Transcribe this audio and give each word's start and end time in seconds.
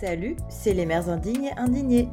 Salut, 0.00 0.36
c'est 0.48 0.74
les 0.74 0.86
mères 0.86 1.08
indignes 1.08 1.46
et 1.46 1.58
indignées. 1.58 2.08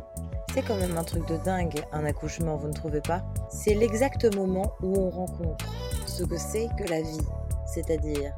C'est 0.54 0.64
quand 0.64 0.76
même 0.78 0.98
un 0.98 1.04
truc 1.04 1.28
de 1.28 1.38
dingue, 1.38 1.80
un 1.92 2.04
accouchement, 2.04 2.56
vous 2.56 2.68
ne 2.68 2.74
trouvez 2.74 3.02
pas? 3.02 3.24
C'est 3.50 3.74
l'exact 3.74 4.36
moment 4.36 4.74
où 4.82 4.98
on 4.98 5.10
rencontre 5.10 5.66
ce 6.06 6.24
que 6.24 6.38
c'est 6.38 6.68
que 6.80 6.90
la 6.90 7.02
vie, 7.02 7.22
c'est-à-dire 7.66 8.34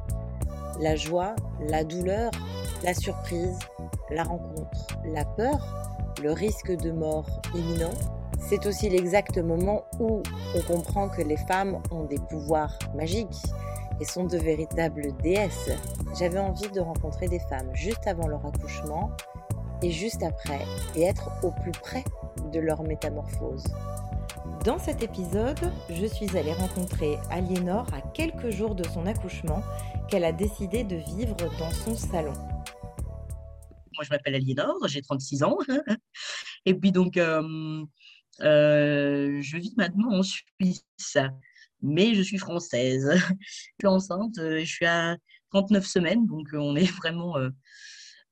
la 0.80 0.96
joie, 0.96 1.34
la 1.60 1.82
douleur, 1.82 2.30
la 2.84 2.92
surprise, 2.92 3.58
la 4.10 4.24
rencontre, 4.24 4.86
la 5.04 5.24
peur, 5.24 5.58
le 6.22 6.32
risque 6.32 6.76
de 6.76 6.90
mort 6.90 7.26
imminent. 7.54 7.94
C'est 8.48 8.64
aussi 8.64 8.88
l'exact 8.88 9.36
moment 9.36 9.84
où 10.00 10.22
on 10.54 10.60
comprend 10.62 11.10
que 11.10 11.20
les 11.20 11.36
femmes 11.36 11.82
ont 11.90 12.04
des 12.04 12.16
pouvoirs 12.30 12.78
magiques 12.94 13.42
et 14.00 14.06
sont 14.06 14.24
de 14.24 14.38
véritables 14.38 15.14
déesses. 15.22 15.70
J'avais 16.18 16.38
envie 16.38 16.70
de 16.70 16.80
rencontrer 16.80 17.28
des 17.28 17.40
femmes 17.40 17.70
juste 17.74 18.06
avant 18.06 18.26
leur 18.26 18.46
accouchement 18.46 19.10
et 19.82 19.90
juste 19.90 20.22
après 20.22 20.60
et 20.96 21.02
être 21.02 21.28
au 21.42 21.50
plus 21.50 21.72
près 21.72 22.04
de 22.50 22.58
leur 22.58 22.82
métamorphose. 22.84 23.64
Dans 24.64 24.78
cet 24.78 25.02
épisode, 25.02 25.70
je 25.90 26.06
suis 26.06 26.34
allée 26.34 26.54
rencontrer 26.54 27.18
Aliénor 27.30 27.86
à 27.92 28.00
quelques 28.00 28.48
jours 28.48 28.74
de 28.74 28.84
son 28.84 29.04
accouchement 29.04 29.62
qu'elle 30.08 30.24
a 30.24 30.32
décidé 30.32 30.84
de 30.84 30.96
vivre 30.96 31.36
dans 31.58 31.70
son 31.70 31.94
salon. 31.94 32.32
Moi, 32.32 34.04
je 34.04 34.10
m'appelle 34.10 34.36
Aliénor, 34.36 34.74
j'ai 34.86 35.02
36 35.02 35.42
ans. 35.42 35.58
Et 36.64 36.72
puis 36.72 36.92
donc, 36.92 37.18
euh, 37.18 37.42
je 38.40 39.56
vis 39.56 39.74
maintenant 39.76 40.12
en 40.12 40.22
Suisse, 40.22 41.18
mais 41.82 42.14
je 42.14 42.22
suis 42.22 42.38
française. 42.38 43.10
Je 43.40 43.86
suis 43.86 43.86
enceinte, 43.86 44.34
je 44.36 44.64
suis 44.64 44.86
à 44.86 45.16
39 45.50 45.86
semaines, 45.86 46.26
donc 46.26 46.48
on 46.52 46.74
est 46.76 46.90
vraiment 46.96 47.36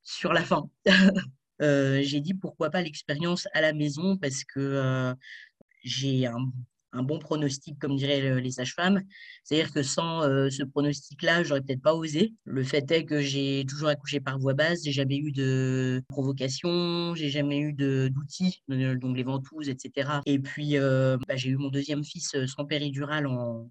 sur 0.03 0.33
la 0.33 0.43
fin. 0.43 0.69
j'ai 1.61 2.21
dit 2.21 2.35
pourquoi 2.35 2.71
pas 2.71 2.83
l'expérience 2.83 3.49
à 3.55 3.61
la 3.61 3.73
maison 3.73 4.17
parce 4.17 4.45
que 4.45 5.15
j'ai 5.85 6.27
un, 6.27 6.51
bon 7.03 7.19
pronostic, 7.19 7.79
comme 7.79 7.97
diraient 7.97 8.41
les 8.41 8.51
sages-femmes. 8.51 9.03
C'est-à-dire 9.45 9.73
que 9.73 9.83
sans 9.83 10.23
ce 10.23 10.63
pronostic-là, 10.63 11.43
j'aurais 11.43 11.61
peut-être 11.61 11.83
pas 11.83 11.95
osé. 11.95 12.35
Le 12.45 12.63
fait 12.65 12.91
est 12.91 13.05
que 13.05 13.21
j'ai 13.21 13.65
toujours 13.69 13.89
accouché 13.89 14.21
par 14.21 14.39
voie 14.39 14.55
basse, 14.55 14.81
j'ai 14.85 14.93
jamais 14.93 15.17
eu 15.17 15.33
de 15.33 16.03
provocation, 16.09 17.15
j'ai 17.15 17.31
jamais 17.31 17.59
eu 17.59 17.73
d'outils, 17.73 18.63
donc 18.69 19.17
les 19.17 19.23
ventouses, 19.23 19.69
etc. 19.69 20.21
Et 20.27 20.39
puis, 20.39 20.77
bah, 20.79 21.37
j'ai 21.37 21.51
eu 21.51 21.57
mon 21.57 21.69
deuxième 21.69 22.05
fils 22.05 22.37
sans 22.47 22.65
péridurale 22.65 23.27
en, 23.27 23.71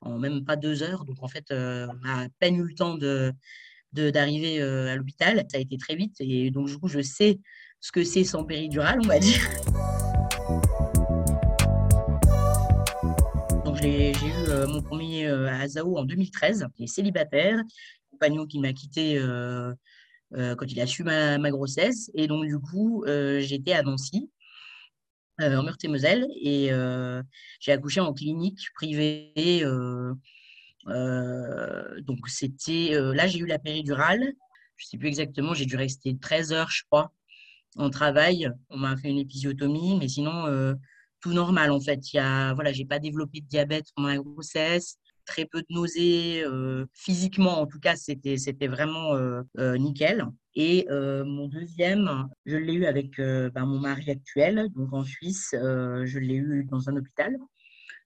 en 0.00 0.18
même 0.18 0.44
pas 0.44 0.56
deux 0.56 0.82
heures. 0.82 1.04
Donc, 1.04 1.22
en 1.22 1.28
fait, 1.28 1.46
on 1.50 2.04
a 2.04 2.24
à 2.24 2.28
peine 2.38 2.56
eu 2.56 2.64
le 2.64 2.74
temps 2.74 2.96
de 2.96 3.32
d'arriver 3.92 4.60
à 4.60 4.94
l'hôpital. 4.96 5.44
Ça 5.50 5.58
a 5.58 5.60
été 5.60 5.78
très 5.78 5.96
vite 5.96 6.16
et 6.20 6.50
donc 6.50 6.68
du 6.68 6.78
coup, 6.78 6.88
je 6.88 7.00
sais 7.00 7.38
ce 7.80 7.92
que 7.92 8.04
c'est 8.04 8.24
sans 8.24 8.44
péridurale, 8.44 8.98
on 9.02 9.08
va 9.08 9.18
dire. 9.18 9.40
Mon 14.68 14.82
premier 14.82 15.26
à 15.26 15.66
Zao 15.68 15.96
en 15.96 16.04
2013, 16.04 16.66
qui 16.74 16.84
est 16.84 16.86
célibataire, 16.86 17.60
compagnon 18.10 18.46
qui 18.46 18.58
m'a 18.58 18.72
quitté 18.72 19.20
quand 20.32 20.66
il 20.66 20.80
a 20.80 20.86
su 20.86 21.04
ma, 21.04 21.38
grossesse. 21.50 22.10
Et 22.14 22.26
donc 22.26 22.46
du 22.46 22.58
coup, 22.58 23.04
j'étais 23.06 23.72
à 23.72 23.82
Nancy. 23.82 24.30
en 25.40 25.62
Meurthe-et-Moselle 25.62 26.26
et 26.40 26.70
j'ai 27.60 27.72
accouché 27.72 28.00
en 28.00 28.12
clinique 28.12 28.60
privée 28.74 29.64
euh, 30.88 32.00
donc, 32.02 32.28
c'était. 32.28 32.94
Euh, 32.94 33.14
là, 33.14 33.26
j'ai 33.26 33.38
eu 33.38 33.46
la 33.46 33.58
péridurale. 33.58 34.32
Je 34.76 34.84
ne 34.86 34.88
sais 34.90 34.98
plus 34.98 35.08
exactement, 35.08 35.54
j'ai 35.54 35.64
dû 35.64 35.76
rester 35.76 36.16
13 36.18 36.52
heures, 36.52 36.70
je 36.70 36.82
crois, 36.90 37.10
en 37.76 37.88
travail. 37.90 38.50
On 38.68 38.76
m'a 38.76 38.96
fait 38.96 39.08
une 39.08 39.18
épisiotomie, 39.18 39.96
mais 39.98 40.08
sinon, 40.08 40.46
euh, 40.46 40.74
tout 41.26 41.34
normal 41.34 41.70
en 41.70 41.80
fait. 41.80 42.12
Il 42.12 42.16
y 42.16 42.20
a, 42.20 42.54
voilà, 42.54 42.72
j'ai 42.72 42.84
pas 42.84 42.98
développé 42.98 43.40
de 43.40 43.46
diabète 43.46 43.86
pendant 43.94 44.08
la 44.08 44.18
grossesse, 44.18 44.96
très 45.24 45.44
peu 45.44 45.60
de 45.60 45.66
nausées. 45.70 46.44
physiquement, 46.94 47.60
en 47.60 47.66
tout 47.66 47.80
cas, 47.80 47.96
c'était, 47.96 48.36
c'était 48.36 48.68
vraiment 48.68 49.16
nickel. 49.56 50.26
Et 50.54 50.86
mon 50.90 51.48
deuxième, 51.48 52.28
je 52.44 52.56
l'ai 52.56 52.74
eu 52.74 52.86
avec 52.86 53.16
ben, 53.18 53.66
mon 53.66 53.80
mari 53.80 54.10
actuel, 54.10 54.68
donc 54.76 54.92
en 54.92 55.04
Suisse. 55.04 55.48
je 55.52 56.18
l'ai 56.18 56.36
eu 56.36 56.64
dans 56.70 56.88
un 56.88 56.96
hôpital 56.96 57.36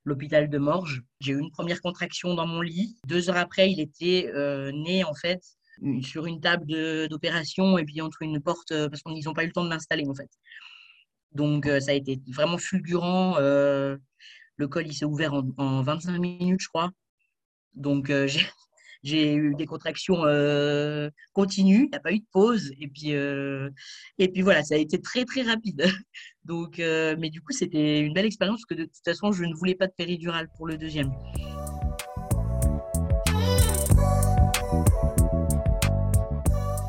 l'hôpital 0.05 0.49
de 0.49 0.59
Morges. 0.59 1.03
J'ai 1.21 1.33
eu 1.33 1.39
une 1.39 1.51
première 1.51 1.81
contraction 1.81 2.35
dans 2.35 2.47
mon 2.47 2.61
lit. 2.61 2.97
Deux 3.07 3.31
heures 3.31 3.37
après, 3.37 3.71
il 3.71 3.81
était 3.81 4.31
euh, 4.35 4.73
né 4.73 5.05
en 5.05 5.15
fait 5.15 5.41
sur 6.03 6.27
une 6.27 6.41
table 6.41 7.09
d'opération 7.09 7.79
et 7.79 7.85
puis 7.85 8.03
entre 8.03 8.21
une 8.21 8.39
porte 8.41 8.71
euh, 8.73 8.91
parce 8.91 9.03
qu'ils 9.03 9.25
n'ont 9.25 9.33
pas 9.33 9.45
eu 9.45 9.47
le 9.47 9.53
temps 9.53 9.65
de 9.65 9.71
l'installer 9.71 10.07
en 10.07 10.15
fait. 10.15 10.29
Donc 11.33 11.67
euh, 11.67 11.81
ça 11.81 11.93
a 11.93 11.95
été 11.95 12.21
vraiment 12.29 12.59
fulgurant. 12.59 13.39
le 13.39 14.69
col 14.69 14.87
il 14.87 14.95
s'est 14.95 15.05
ouvert 15.07 15.35
en, 15.35 15.49
en, 15.57 15.83
25 15.83 16.19
minutes 16.19 16.61
je 16.61 16.69
crois. 16.69 16.91
Donc 17.75 18.09
j'ai 18.27 18.47
j'ai 19.03 19.35
eu 19.35 19.55
des 19.55 19.67
contractions 19.67 20.25
euh, 20.27 21.09
continues, 21.33 21.85
il 21.85 21.91
n'y 21.91 21.97
a 21.97 22.01
pas 22.01 22.13
eu 22.13 22.19
de 22.19 22.27
pause. 22.33 22.73
Et 22.79 22.89
puis, 22.89 23.15
euh, 23.15 23.71
et 24.19 24.29
puis 24.29 24.43
voilà, 24.43 24.63
ça 24.63 24.75
a 24.75 24.79
été 24.79 25.01
très, 25.01 25.25
très 25.25 25.43
rapide. 25.43 25.87
Donc, 26.45 26.79
euh, 26.79 27.17
mais 27.19 27.31
du 27.31 27.41
coup, 27.41 27.53
c'était 27.53 28.01
une 28.01 28.13
belle 28.13 28.27
expérience 28.27 28.61
parce 28.61 28.67
que 28.67 28.75
de 28.75 28.85
toute 28.85 29.05
façon, 29.05 29.33
je 29.33 29.45
ne 29.45 29.55
voulais 29.55 29.75
pas 29.75 29.87
de 29.87 29.93
péridurale 29.93 30.49
pour 30.57 30.67
le 30.67 30.77
deuxième. 30.77 31.11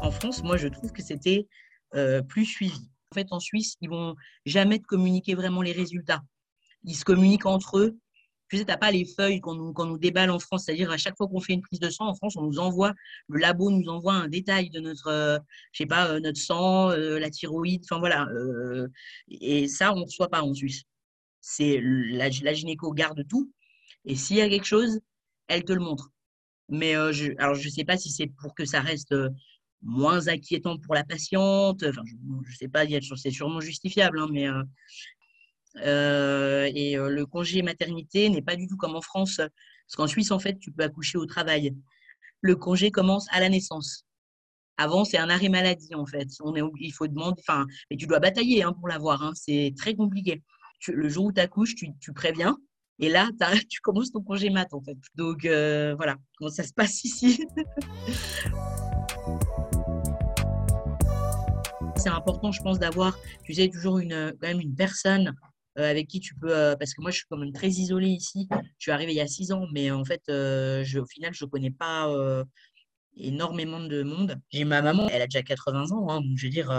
En 0.02 0.12
France, 0.12 0.44
moi, 0.44 0.58
je 0.58 0.68
trouve 0.68 0.92
que 0.92 1.02
c'était 1.02 1.48
plus 2.28 2.46
suivi. 2.46 2.90
En 3.12 3.16
fait, 3.16 3.28
en 3.32 3.40
Suisse, 3.40 3.76
ils 3.82 3.90
vont 3.90 4.16
jamais 4.46 4.80
te 4.80 4.86
communiquer 4.86 5.36
vraiment 5.36 5.62
les 5.62 5.74
résultats. 5.74 6.22
Ils 6.84 6.96
se 6.96 7.04
communiquent 7.04 7.46
entre 7.46 7.78
eux 7.78 8.00
tu 8.52 8.58
sais, 8.58 8.66
tu 8.66 8.72
n'as 8.72 8.78
pas 8.78 8.92
les 8.92 9.06
feuilles 9.06 9.40
qu'on 9.40 9.56
nous, 9.56 9.74
nous, 9.74 9.98
déballe 9.98 10.30
en 10.30 10.38
France. 10.38 10.66
C'est-à-dire, 10.66 10.92
à 10.92 10.98
chaque 10.98 11.16
fois 11.16 11.28
qu'on 11.30 11.40
fait 11.40 11.54
une 11.54 11.62
prise 11.62 11.80
de 11.80 11.90
sang 11.90 12.08
en 12.08 12.16
France, 12.16 12.36
on 12.36 12.42
nous 12.42 12.60
envoie, 12.60 12.94
le 13.30 13.40
labo 13.40 13.72
nous 13.72 13.88
envoie 13.88 14.14
un 14.14 14.28
détail 14.28 14.70
de 14.70 14.82
notre, 14.82 15.08
euh, 15.08 15.40
sais 15.72 15.86
pas, 15.86 16.10
euh, 16.10 16.20
notre 16.20 16.38
sang, 16.38 16.90
euh, 16.92 17.18
la 17.18 17.30
thyroïde, 17.30 17.84
enfin 17.86 18.00
voilà. 18.00 18.28
et 19.30 19.70
ça, 19.70 19.94
on 19.94 20.00
ne 20.00 20.04
reçoit 20.04 20.28
pas 20.28 20.42
en 20.44 20.54
Suisse. 20.54 20.84
C'est 21.40 21.80
la, 21.82 22.28
la, 22.44 22.54
gynéco 22.54 22.92
garde 22.92 23.26
tout. 23.28 23.50
Et 24.04 24.16
s'il 24.16 24.36
y 24.38 24.42
a 24.42 24.50
quelque 24.50 24.66
chose, 24.66 25.00
elle 25.48 25.64
te 25.64 25.72
le 25.72 25.80
montre. 25.80 26.12
Mais 26.68 26.94
je, 27.14 27.32
alors, 27.38 27.56
je 27.56 27.68
ne 27.68 27.72
sais 27.72 27.86
pas 27.86 27.98
si 27.98 28.10
c'est 28.12 28.28
pour 28.28 28.54
que 28.54 28.66
ça 28.66 28.82
reste 28.82 29.16
moins 29.82 30.28
inquiétant 30.28 30.78
pour 30.78 30.96
la 30.96 31.04
patiente. 31.04 31.84
Enfin, 31.84 32.02
je 32.06 32.52
ne 32.52 32.56
sais 32.56 32.68
pas, 32.68 32.86
c'est 33.16 33.32
sûrement 33.32 33.62
justifiable, 33.62 34.20
hein, 34.20 34.28
mais 34.32 34.48
euh, 35.78 36.70
et 36.74 36.98
euh, 36.98 37.10
le 37.10 37.26
congé 37.26 37.62
maternité 37.62 38.30
n'est 38.30 38.42
pas 38.42 38.56
du 38.56 38.68
tout 38.68 38.78
comme 38.78 38.96
en 38.96 39.02
France, 39.02 39.38
parce 39.38 39.96
qu'en 39.96 40.08
Suisse, 40.08 40.32
en 40.32 40.40
fait, 40.40 40.60
tu 40.60 40.72
peux 40.72 40.84
accoucher 40.84 41.18
au 41.18 41.26
travail. 41.26 41.76
Le 42.42 42.56
congé 42.56 42.92
commence 42.92 43.28
à 43.32 43.40
la 43.40 43.50
naissance. 43.50 44.06
Avant, 44.78 45.06
c'est 45.06 45.18
un 45.18 45.30
arrêt 45.30 45.50
maladie, 45.50 45.94
en 45.96 46.06
fait. 46.06 46.28
On 46.42 46.56
est, 46.56 46.62
il 46.80 46.92
faut 46.92 47.08
demander, 47.08 47.42
enfin, 47.48 47.66
mais 47.90 47.98
tu 47.98 48.08
dois 48.08 48.20
batailler 48.20 48.64
hein, 48.64 48.74
pour 48.74 48.88
l'avoir. 48.88 49.22
Hein. 49.22 49.32
c'est 49.36 49.74
très 49.78 49.96
compliqué. 49.96 50.42
le 50.88 51.10
jour 51.10 51.26
où 51.26 51.32
tu 51.32 51.42
accouches, 51.42 51.76
tu, 51.76 52.14
préviens. 52.14 52.58
Et 53.00 53.10
là, 53.10 53.30
tu 53.70 53.82
commences 53.82 54.12
ton 54.12 54.22
congé 54.22 54.50
mat, 54.50 54.74
en 54.74 54.82
fait. 54.82 54.98
Donc, 55.16 55.46
euh, 55.46 55.94
voilà 55.96 56.18
comment 56.38 56.52
ça 56.52 56.64
se 56.64 56.74
passe 56.74 57.04
ici? 57.04 57.44
c'est 62.02 62.10
important, 62.10 62.52
je 62.52 62.62
pense, 62.62 62.80
d'avoir, 62.80 63.18
tu 63.44 63.54
sais, 63.54 63.70
toujours 63.70 64.00
une, 64.00 64.34
quand 64.42 64.48
même 64.48 64.60
une 64.60 64.76
personne 64.76 65.36
euh, 65.78 65.90
avec 65.90 66.08
qui 66.08 66.20
tu 66.20 66.36
peux. 66.36 66.56
Euh, 66.56 66.76
parce 66.76 66.94
que 66.94 67.02
moi, 67.02 67.12
je 67.12 67.18
suis 67.18 67.26
quand 67.30 67.38
même 67.38 67.54
très 67.54 67.70
isolée 67.70 68.10
ici. 68.10 68.48
Je 68.52 68.58
suis 68.80 68.92
arrivée 68.92 69.14
il 69.14 69.18
y 69.18 69.22
a 69.22 69.28
six 69.28 69.52
ans, 69.52 69.68
mais 69.72 69.92
en 69.92 70.04
fait, 70.04 70.22
euh, 70.30 70.84
au 70.96 71.06
final, 71.06 71.34
je 71.34 71.46
ne 71.46 71.50
connais 71.50 71.72
pas 71.72 72.10
énormément 73.16 73.80
de 73.80 74.04
monde. 74.04 74.40
J'ai 74.52 74.64
ma 74.64 74.82
maman, 74.82 75.08
elle 75.10 75.22
a 75.22 75.28
déjà 75.28 75.44
80 75.44 75.92
ans, 75.92 76.10
hein, 76.10 76.22
donc 76.22 76.38
je 76.38 76.46
veux 76.46 76.52
dire, 76.52 76.70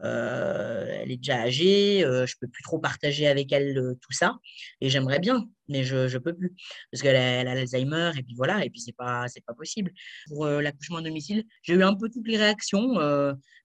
elle 0.00 1.10
est 1.10 1.16
déjà 1.16 1.42
âgée, 1.42 2.00
je 2.00 2.06
ne 2.06 2.40
peux 2.40 2.48
plus 2.48 2.62
trop 2.62 2.78
partager 2.78 3.26
avec 3.26 3.52
elle 3.52 3.74
tout 4.00 4.12
ça, 4.12 4.38
et 4.80 4.90
j'aimerais 4.90 5.18
bien, 5.18 5.44
mais 5.68 5.84
je 5.84 6.12
ne 6.12 6.18
peux 6.18 6.34
plus, 6.34 6.54
parce 6.90 7.02
qu'elle 7.02 7.16
a, 7.16 7.44
l'Alzheimer, 7.44 8.12
et 8.16 8.22
puis 8.22 8.34
voilà, 8.36 8.64
et 8.64 8.70
puis 8.70 8.80
c'est 8.80 8.96
pas, 8.96 9.26
pas 9.46 9.54
possible. 9.54 9.92
Pour 10.28 10.46
l'accouchement 10.46 10.98
à 10.98 11.02
domicile, 11.02 11.44
j'ai 11.62 11.74
eu 11.74 11.82
un 11.82 11.94
peu 11.94 12.08
toutes 12.10 12.28
les 12.28 12.36
réactions, 12.36 12.98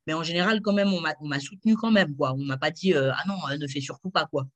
mais 0.10 0.16
en 0.16 0.24
général, 0.24 0.62
quand 0.62 0.74
même, 0.74 0.92
on 0.92 1.28
m'a 1.28 1.40
soutenu 1.40 1.76
quand 1.76 1.92
même. 1.92 2.16
Quoi. 2.16 2.34
On 2.34 2.44
m'a 2.44 2.58
pas 2.58 2.72
dit 2.72 2.96
euh, 2.96 3.12
Ah 3.14 3.24
non, 3.28 3.36
ne 3.56 3.68
fais 3.68 3.80
surtout 3.80 4.10
pas. 4.10 4.26
quoi. 4.26 4.48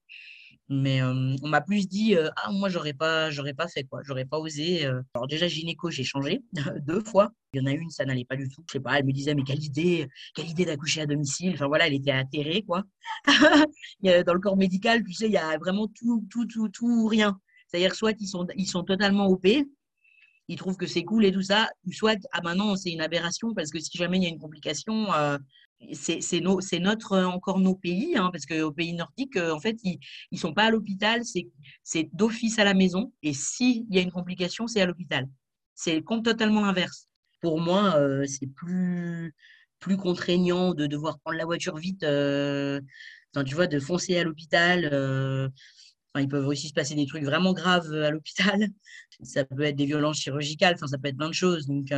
Mais 0.73 1.01
on 1.03 1.47
m'a 1.47 1.61
plus 1.61 1.87
dit 1.87 2.15
ah 2.17 2.51
moi 2.51 2.69
j'aurais 2.69 2.93
pas 2.93 3.29
j'aurais 3.29 3.53
pas 3.53 3.67
fait 3.67 3.83
quoi, 3.83 4.01
j'aurais 4.03 4.25
pas 4.25 4.39
osé. 4.39 4.85
Alors 5.13 5.27
déjà 5.27 5.47
gynéco 5.47 5.89
j'ai 5.91 6.03
changé 6.03 6.41
deux 6.87 7.01
fois. 7.01 7.31
Il 7.53 7.61
y 7.61 7.63
en 7.63 7.67
a 7.67 7.71
une 7.71 7.89
ça 7.89 8.05
n'allait 8.05 8.25
pas 8.25 8.35
du 8.35 8.49
tout. 8.49 8.63
Je 8.67 8.73
sais 8.73 8.79
pas, 8.79 8.97
elle 8.99 9.05
me 9.05 9.11
disait 9.11 9.35
mais 9.35 9.43
quelle 9.43 9.63
idée 9.63 10.07
quelle 10.35 10.49
idée 10.49 10.65
d'accoucher 10.65 11.01
à 11.01 11.05
domicile. 11.05 11.53
Enfin 11.53 11.67
voilà, 11.67 11.87
elle 11.87 11.93
était 11.93 12.11
atterrée 12.11 12.63
quoi. 12.63 12.83
Dans 14.03 14.33
le 14.33 14.39
corps 14.39 14.57
médical, 14.57 15.03
tu 15.03 15.13
sais, 15.13 15.27
il 15.27 15.33
y 15.33 15.37
a 15.37 15.57
vraiment 15.57 15.87
tout 15.87 16.25
tout 16.29 16.45
tout 16.45 16.69
tout 16.69 16.87
ou 16.87 17.07
rien. 17.07 17.39
C'est-à-dire 17.67 17.95
soit 17.95 18.13
ils 18.19 18.27
sont 18.27 18.47
ils 18.55 18.67
sont 18.67 18.83
totalement 18.83 19.27
OP, 19.27 19.47
ils 20.47 20.57
trouvent 20.57 20.77
que 20.77 20.87
c'est 20.87 21.03
cool 21.03 21.25
et 21.25 21.31
tout 21.31 21.41
ça, 21.41 21.69
soit 21.91 22.19
ah 22.31 22.41
maintenant 22.43 22.75
c'est 22.75 22.91
une 22.91 23.01
aberration 23.01 23.53
parce 23.53 23.69
que 23.69 23.79
si 23.79 23.97
jamais 23.97 24.17
il 24.17 24.23
y 24.23 24.27
a 24.27 24.29
une 24.29 24.39
complication, 24.39 25.07
c'est 25.91 26.79
notre 26.79 27.13
euh, 27.13 27.25
encore 27.25 27.59
nos 27.59 27.75
pays, 27.75 28.15
hein, 28.17 28.29
parce 28.31 28.45
qu'aux 28.45 28.71
pays 28.71 28.93
nordiques, 28.93 29.37
euh, 29.37 29.53
en 29.53 29.59
fait, 29.59 29.77
ils 29.83 29.99
ne 30.31 30.37
sont 30.37 30.53
pas 30.53 30.65
à 30.65 30.71
l'hôpital, 30.71 31.21
c'est 31.83 32.09
d'office 32.13 32.59
à 32.59 32.63
la 32.63 32.73
maison. 32.73 33.11
Et 33.21 33.33
s'il 33.33 33.85
y 33.89 33.99
a 33.99 34.01
une 34.01 34.11
complication, 34.11 34.67
c'est 34.67 34.81
à 34.81 34.85
l'hôpital. 34.85 35.27
C'est 35.75 36.03
totalement 36.23 36.61
l'inverse. 36.61 37.07
Pour 37.41 37.59
moi, 37.59 37.95
euh, 37.97 38.25
c'est 38.27 38.47
plus, 38.47 39.33
plus 39.79 39.97
contraignant 39.97 40.73
de 40.73 40.85
devoir 40.87 41.19
prendre 41.19 41.37
la 41.37 41.45
voiture 41.45 41.77
vite, 41.77 42.01
tu 42.01 43.55
vois, 43.55 43.67
de 43.67 43.79
foncer 43.79 44.17
à 44.17 44.23
l'hôpital. 44.23 45.51
Enfin, 46.13 46.23
il 46.23 46.27
peuvent 46.27 46.47
aussi 46.47 46.69
se 46.69 46.73
passer 46.73 46.95
des 46.95 47.05
trucs 47.05 47.23
vraiment 47.23 47.53
graves 47.53 47.91
à 47.93 48.11
l'hôpital. 48.11 48.67
Ça 49.23 49.45
peut 49.45 49.63
être 49.63 49.75
des 49.75 49.85
violences 49.85 50.19
chirurgicales, 50.19 50.77
ça 50.77 50.97
peut 50.97 51.07
être 51.07 51.17
plein 51.17 51.29
de 51.29 51.33
choses. 51.33 51.67
Donc, 51.67 51.91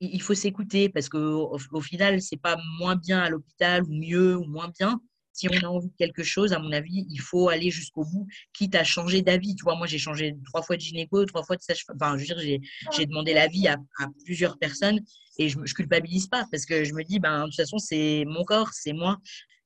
il 0.00 0.22
faut 0.22 0.34
s'écouter 0.34 0.88
parce 0.88 1.08
qu'au 1.08 1.56
au 1.72 1.80
final, 1.80 2.20
c'est 2.20 2.36
pas 2.36 2.58
moins 2.78 2.96
bien 2.96 3.20
à 3.20 3.30
l'hôpital 3.30 3.84
ou 3.84 3.92
mieux 3.92 4.36
ou 4.36 4.44
moins 4.44 4.70
bien. 4.78 5.00
Si 5.32 5.48
on 5.48 5.66
a 5.66 5.68
envie 5.68 5.88
de 5.88 5.96
quelque 5.96 6.22
chose, 6.22 6.52
à 6.52 6.60
mon 6.60 6.70
avis, 6.70 7.06
il 7.10 7.20
faut 7.20 7.48
aller 7.48 7.70
jusqu'au 7.70 8.04
bout, 8.04 8.28
quitte 8.52 8.76
à 8.76 8.84
changer 8.84 9.20
d'avis. 9.22 9.56
Tu 9.56 9.64
vois, 9.64 9.74
moi, 9.76 9.86
j'ai 9.88 9.98
changé 9.98 10.36
trois 10.44 10.62
fois 10.62 10.76
de 10.76 10.80
gynéco, 10.80 11.24
trois 11.24 11.42
fois 11.42 11.56
de 11.56 11.62
sage-femme. 11.62 11.96
Enfin, 12.00 12.16
je 12.16 12.32
veux 12.32 12.40
dire, 12.40 12.60
j'ai 12.92 13.06
demandé 13.06 13.34
l'avis 13.34 13.66
à, 13.66 13.76
à 13.98 14.06
plusieurs 14.24 14.58
personnes 14.58 15.00
et 15.38 15.48
je, 15.48 15.58
je 15.64 15.74
culpabilise 15.74 16.28
pas 16.28 16.46
parce 16.52 16.64
que 16.66 16.84
je 16.84 16.92
me 16.94 17.02
dis, 17.02 17.18
ben, 17.18 17.40
de 17.40 17.44
toute 17.46 17.56
façon, 17.56 17.78
c'est 17.78 18.24
mon 18.28 18.44
corps, 18.44 18.70
c'est 18.72 18.92
moi. 18.92 19.18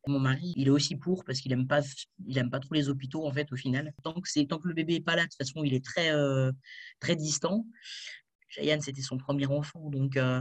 Mon 0.09 0.21
mari, 0.21 0.55
il 0.57 0.69
est 0.69 0.71
aussi 0.71 0.97
pour 0.97 1.23
parce 1.23 1.41
qu'il 1.41 1.53
aime 1.53 1.67
pas, 1.67 1.83
il 2.27 2.39
aime 2.39 2.49
pas 2.51 2.61
trop 2.61 2.75
les 2.75 2.89
hôpitaux 2.89 3.27
en 3.27 3.33
fait 3.33 3.53
au 3.53 3.57
final. 3.57 3.93
Tant 4.03 4.15
que 4.15 4.29
c'est 4.29 4.47
tant 4.47 4.59
que 4.59 4.67
le 4.67 4.73
bébé 4.73 4.95
est 4.95 5.01
pas 5.01 5.17
là, 5.17 5.25
de 5.25 5.29
toute 5.29 5.37
façon, 5.37 5.63
il 5.65 5.75
est 5.75 5.85
très 5.85 6.15
euh, 6.15 6.51
très 6.99 7.15
distant. 7.15 7.67
Cheyenne, 8.49 8.81
c'était 8.81 9.03
son 9.03 9.19
premier 9.19 9.45
enfant, 9.45 9.91
donc, 9.91 10.17
euh, 10.17 10.41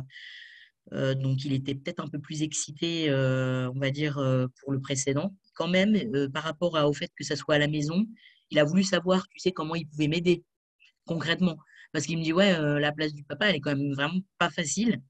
euh, 0.94 1.14
donc 1.16 1.44
il 1.44 1.52
était 1.52 1.76
peut-être 1.76 2.00
un 2.00 2.08
peu 2.08 2.20
plus 2.20 2.44
excité, 2.44 3.12
on 3.12 3.78
va 3.78 3.92
dire, 3.92 4.16
pour 4.62 4.72
le 4.72 4.80
précédent. 4.80 5.36
Quand 5.54 5.68
même, 5.68 5.98
par 6.32 6.44
rapport 6.44 6.76
au 6.76 6.94
fait 6.94 7.12
que 7.18 7.26
ça 7.26 7.36
soit 7.36 7.56
à 7.56 7.60
la 7.60 7.68
maison, 7.68 8.08
il 8.52 8.60
a 8.60 8.64
voulu 8.64 8.84
savoir, 8.84 9.28
tu 9.28 9.40
sais, 9.40 9.52
comment 9.52 9.76
il 9.76 9.86
pouvait 9.86 10.08
m'aider 10.08 10.46
concrètement. 11.06 11.58
Parce 11.92 12.06
qu'il 12.06 12.18
me 12.18 12.24
dit, 12.24 12.32
ouais, 12.32 12.58
la 12.80 12.94
place 12.94 13.14
du 13.14 13.24
papa, 13.26 13.50
elle 13.50 13.58
est 13.58 13.60
quand 13.60 13.76
même 13.76 13.94
vraiment 13.94 14.22
pas 14.38 14.50
facile. 14.50 15.02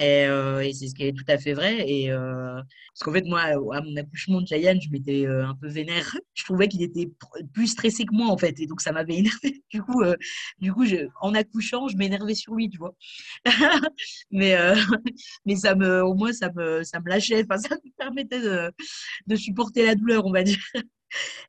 Euh, 0.00 0.60
et, 0.60 0.72
c'est 0.72 0.88
ce 0.88 0.94
qui 0.94 1.04
est 1.04 1.12
tout 1.12 1.24
à 1.28 1.38
fait 1.38 1.54
vrai. 1.54 1.88
Et, 1.88 2.10
euh, 2.10 2.54
parce 2.54 3.02
qu'en 3.02 3.12
fait, 3.12 3.24
moi, 3.24 3.40
à 3.40 3.80
mon 3.80 3.96
accouchement 3.96 4.40
de 4.40 4.46
Cheyenne, 4.46 4.80
je 4.80 4.90
m'étais 4.90 5.26
euh, 5.26 5.46
un 5.46 5.54
peu 5.54 5.68
vénère. 5.68 6.16
Je 6.34 6.44
trouvais 6.44 6.68
qu'il 6.68 6.82
était 6.82 7.10
plus 7.52 7.68
stressé 7.68 8.04
que 8.04 8.14
moi, 8.14 8.28
en 8.28 8.38
fait. 8.38 8.58
Et 8.60 8.66
donc, 8.66 8.80
ça 8.80 8.92
m'avait 8.92 9.16
énervé. 9.18 9.62
Du 9.70 9.82
coup, 9.82 10.02
du 10.58 10.72
coup 10.72 10.86
je, 10.86 11.08
en 11.20 11.34
accouchant, 11.34 11.88
je 11.88 11.96
m'énervais 11.96 12.34
sur 12.34 12.54
lui, 12.54 12.70
tu 12.70 12.78
vois. 12.78 12.94
mais, 14.30 14.56
mais 15.46 15.56
ça 15.56 15.74
me, 15.74 16.02
au 16.02 16.14
moins, 16.14 16.32
ça 16.32 16.50
me, 16.54 16.82
ça 16.84 17.00
me 17.00 17.08
lâchait. 17.08 17.44
Enfin, 17.44 17.58
ça 17.58 17.74
me 17.74 17.90
permettait 17.96 18.40
de, 18.40 18.70
de 19.26 19.36
supporter 19.36 19.84
la 19.84 19.94
douleur, 19.94 20.26
on 20.26 20.32
va 20.32 20.42
dire 20.42 20.58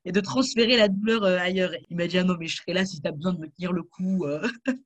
et 0.05 0.13
de 0.13 0.21
transférer 0.21 0.77
la 0.77 0.87
douleur 0.87 1.25
ailleurs. 1.25 1.71
Il 1.89 1.97
m'a 1.97 2.07
dit 2.07 2.17
ah 2.17 2.23
non 2.23 2.37
mais 2.39 2.47
je 2.47 2.55
serai 2.55 2.71
là 2.71 2.85
si 2.85 3.01
tu 3.01 3.07
as 3.09 3.11
besoin 3.11 3.33
de 3.33 3.39
me 3.39 3.47
tenir 3.47 3.73
le 3.73 3.83
coup. 3.83 4.25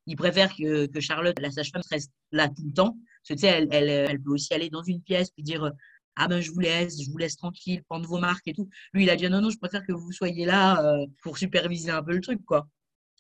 il 0.08 0.16
préfère 0.16 0.56
que, 0.56 0.88
que 0.88 1.00
Charlotte, 1.00 1.40
la 1.40 1.52
sage-femme, 1.52 1.84
reste 1.92 2.12
là 2.32 2.48
tout 2.50 2.64
le 2.66 2.74
temps 2.74 2.98
tu 3.24 3.38
sais, 3.38 3.48
elle, 3.48 3.68
elle, 3.72 3.90
elle, 3.90 4.22
peut 4.22 4.32
aussi 4.32 4.54
aller 4.54 4.70
dans 4.70 4.84
une 4.84 5.02
pièce 5.02 5.32
puis 5.32 5.44
dire 5.44 5.72
Ah 6.16 6.28
ben 6.28 6.42
je 6.42 6.52
vous 6.52 6.60
laisse, 6.60 7.02
je 7.02 7.10
vous 7.12 7.18
laisse 7.18 7.38
tranquille, 7.38 7.84
prendre 7.84 8.08
vos 8.08 8.20
marques 8.20 8.48
et 8.48 8.54
tout. 8.54 8.70
Lui, 8.94 9.04
il 9.04 9.10
a 9.10 9.16
dit 9.16 9.30
Non, 9.30 9.42
non, 9.42 9.50
je 9.50 9.58
préfère 9.58 9.86
que 9.86 9.94
vous 9.94 10.12
soyez 10.12 10.46
là 10.46 10.84
euh, 10.84 11.06
pour 11.22 11.38
superviser 11.38 11.92
un 11.92 12.04
peu 12.04 12.14
le 12.14 12.22
truc, 12.22 12.44
quoi. 12.46 12.68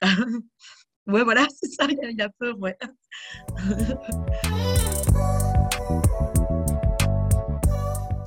ouais, 1.08 1.24
voilà, 1.24 1.48
c'est 1.56 1.72
ça, 1.72 1.88
il 1.90 2.22
a 2.22 2.30
peur, 2.30 2.60
ouais. 2.60 2.78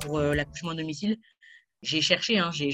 pour 0.07 0.19
euh, 0.19 0.33
l'accouchement 0.33 0.71
à 0.71 0.75
domicile, 0.75 1.17
j'ai 1.81 2.01
cherché, 2.01 2.39
hein, 2.39 2.51
j'ai 2.51 2.71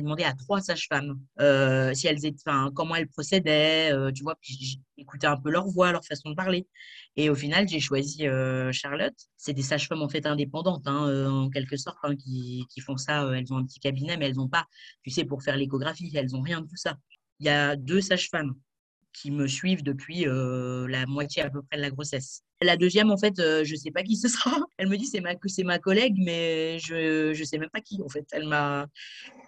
demandé, 0.00 0.24
à 0.24 0.34
trois 0.34 0.60
sages-femmes 0.60 1.18
euh, 1.40 1.94
si 1.94 2.06
elles 2.06 2.24
étaient, 2.26 2.50
comment 2.74 2.94
elles 2.94 3.08
procédaient, 3.08 3.92
euh, 3.92 4.12
tu 4.12 4.22
vois, 4.22 4.36
puis 4.40 4.80
écouté 4.98 5.26
un 5.26 5.36
peu 5.36 5.50
leur 5.50 5.66
voix, 5.66 5.92
leur 5.92 6.04
façon 6.04 6.30
de 6.30 6.34
parler. 6.34 6.66
Et 7.16 7.30
au 7.30 7.34
final, 7.34 7.66
j'ai 7.68 7.80
choisi 7.80 8.26
euh, 8.26 8.72
Charlotte. 8.72 9.14
C'est 9.36 9.52
des 9.54 9.62
sages-femmes 9.62 10.02
en 10.02 10.08
fait 10.08 10.26
indépendantes, 10.26 10.86
hein, 10.86 11.30
en 11.30 11.50
quelque 11.50 11.76
sorte, 11.76 11.98
hein, 12.02 12.14
qui, 12.16 12.66
qui, 12.70 12.80
font 12.80 12.96
ça. 12.96 13.30
elles 13.34 13.52
ont 13.52 13.56
un 13.58 13.64
petit 13.64 13.80
cabinet, 13.80 14.16
mais 14.16 14.26
elles 14.26 14.36
n'ont 14.36 14.48
pas, 14.48 14.66
tu 15.02 15.10
sais, 15.10 15.24
pour 15.24 15.42
faire 15.42 15.56
l'échographie, 15.56 16.10
elles 16.14 16.30
n'ont 16.32 16.42
rien 16.42 16.60
de 16.60 16.66
tout 16.66 16.76
ça. 16.76 16.96
Il 17.40 17.46
y 17.46 17.48
a 17.48 17.76
deux 17.76 18.00
sages-femmes 18.00 18.54
qui 19.16 19.30
me 19.30 19.46
suivent 19.46 19.82
depuis 19.82 20.26
la 20.26 21.06
moitié 21.06 21.42
à 21.42 21.50
peu 21.50 21.62
près 21.62 21.78
de 21.78 21.82
la 21.82 21.90
grossesse. 21.90 22.42
La 22.62 22.76
deuxième, 22.76 23.10
en 23.10 23.16
fait, 23.16 23.34
je 23.36 23.70
ne 23.70 23.76
sais 23.76 23.90
pas 23.90 24.02
qui 24.02 24.16
ce 24.16 24.28
sera. 24.28 24.56
Elle 24.78 24.88
me 24.88 24.96
dit 24.96 25.06
c'est 25.06 25.20
ma, 25.20 25.34
que 25.34 25.48
c'est 25.48 25.64
ma 25.64 25.78
collègue, 25.78 26.16
mais 26.18 26.78
je 26.78 27.38
ne 27.38 27.44
sais 27.44 27.58
même 27.58 27.70
pas 27.70 27.80
qui, 27.80 28.00
en 28.02 28.08
fait. 28.08 28.26
Elle 28.32 28.52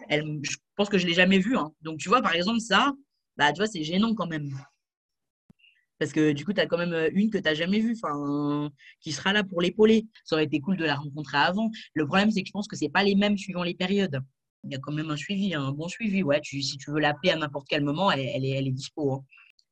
elle, 0.09 0.39
je 0.43 0.57
pense 0.77 0.89
que 0.89 0.97
je 0.97 1.05
ne 1.05 1.11
l'ai 1.11 1.15
jamais 1.15 1.39
vue. 1.39 1.57
Hein. 1.57 1.71
Donc, 1.83 1.99
tu 1.99 2.09
vois, 2.09 2.23
par 2.23 2.35
exemple, 2.35 2.61
ça, 2.61 2.93
bah, 3.37 3.53
tu 3.53 3.59
vois, 3.59 3.67
c'est 3.67 3.85
gênant 3.85 4.15
quand 4.15 4.27
même. 4.27 4.51
Parce 5.99 6.13
que 6.13 6.33
du 6.33 6.45
coup, 6.45 6.53
tu 6.53 6.61
as 6.61 6.67
quand 6.67 6.79
même 6.79 7.11
une 7.13 7.29
que 7.29 7.39
tu 7.39 7.45
n'as 7.45 7.55
jamais 7.55 7.81
vue, 7.81 7.97
qui 9.01 9.13
sera 9.13 9.33
là 9.33 9.43
pour 9.43 9.61
l'épauler. 9.61 10.07
Ça 10.25 10.37
aurait 10.37 10.45
été 10.45 10.61
cool 10.61 10.77
de 10.77 10.85
la 10.85 10.95
rencontrer 10.95 11.39
avant. 11.39 11.71
Le 11.95 12.07
problème, 12.07 12.31
c'est 12.31 12.43
que 12.43 12.47
je 12.47 12.53
pense 12.53 12.69
que 12.69 12.77
ce 12.77 12.87
pas 12.87 13.03
les 13.03 13.17
mêmes 13.17 13.37
suivant 13.37 13.65
les 13.65 13.75
périodes. 13.75 14.21
Il 14.65 14.73
y 14.73 14.77
a 14.77 14.79
quand 14.79 14.93
même 14.93 15.11
un 15.11 15.17
suivi, 15.17 15.55
un 15.55 15.73
bon 15.73 15.89
suivi. 15.89 16.23
Ouais, 16.23 16.41
si 16.43 16.77
tu 16.79 16.91
veux 16.91 17.01
l'appeler 17.01 17.33
à 17.33 17.37
n'importe 17.37 17.67
quel 17.69 17.83
moment, 17.83 18.11
elle, 18.11 18.21
elle, 18.21 18.45
est, 18.45 18.51
elle 18.51 18.69
est 18.69 18.73
dispo. 18.73 19.13
Hein 19.13 19.25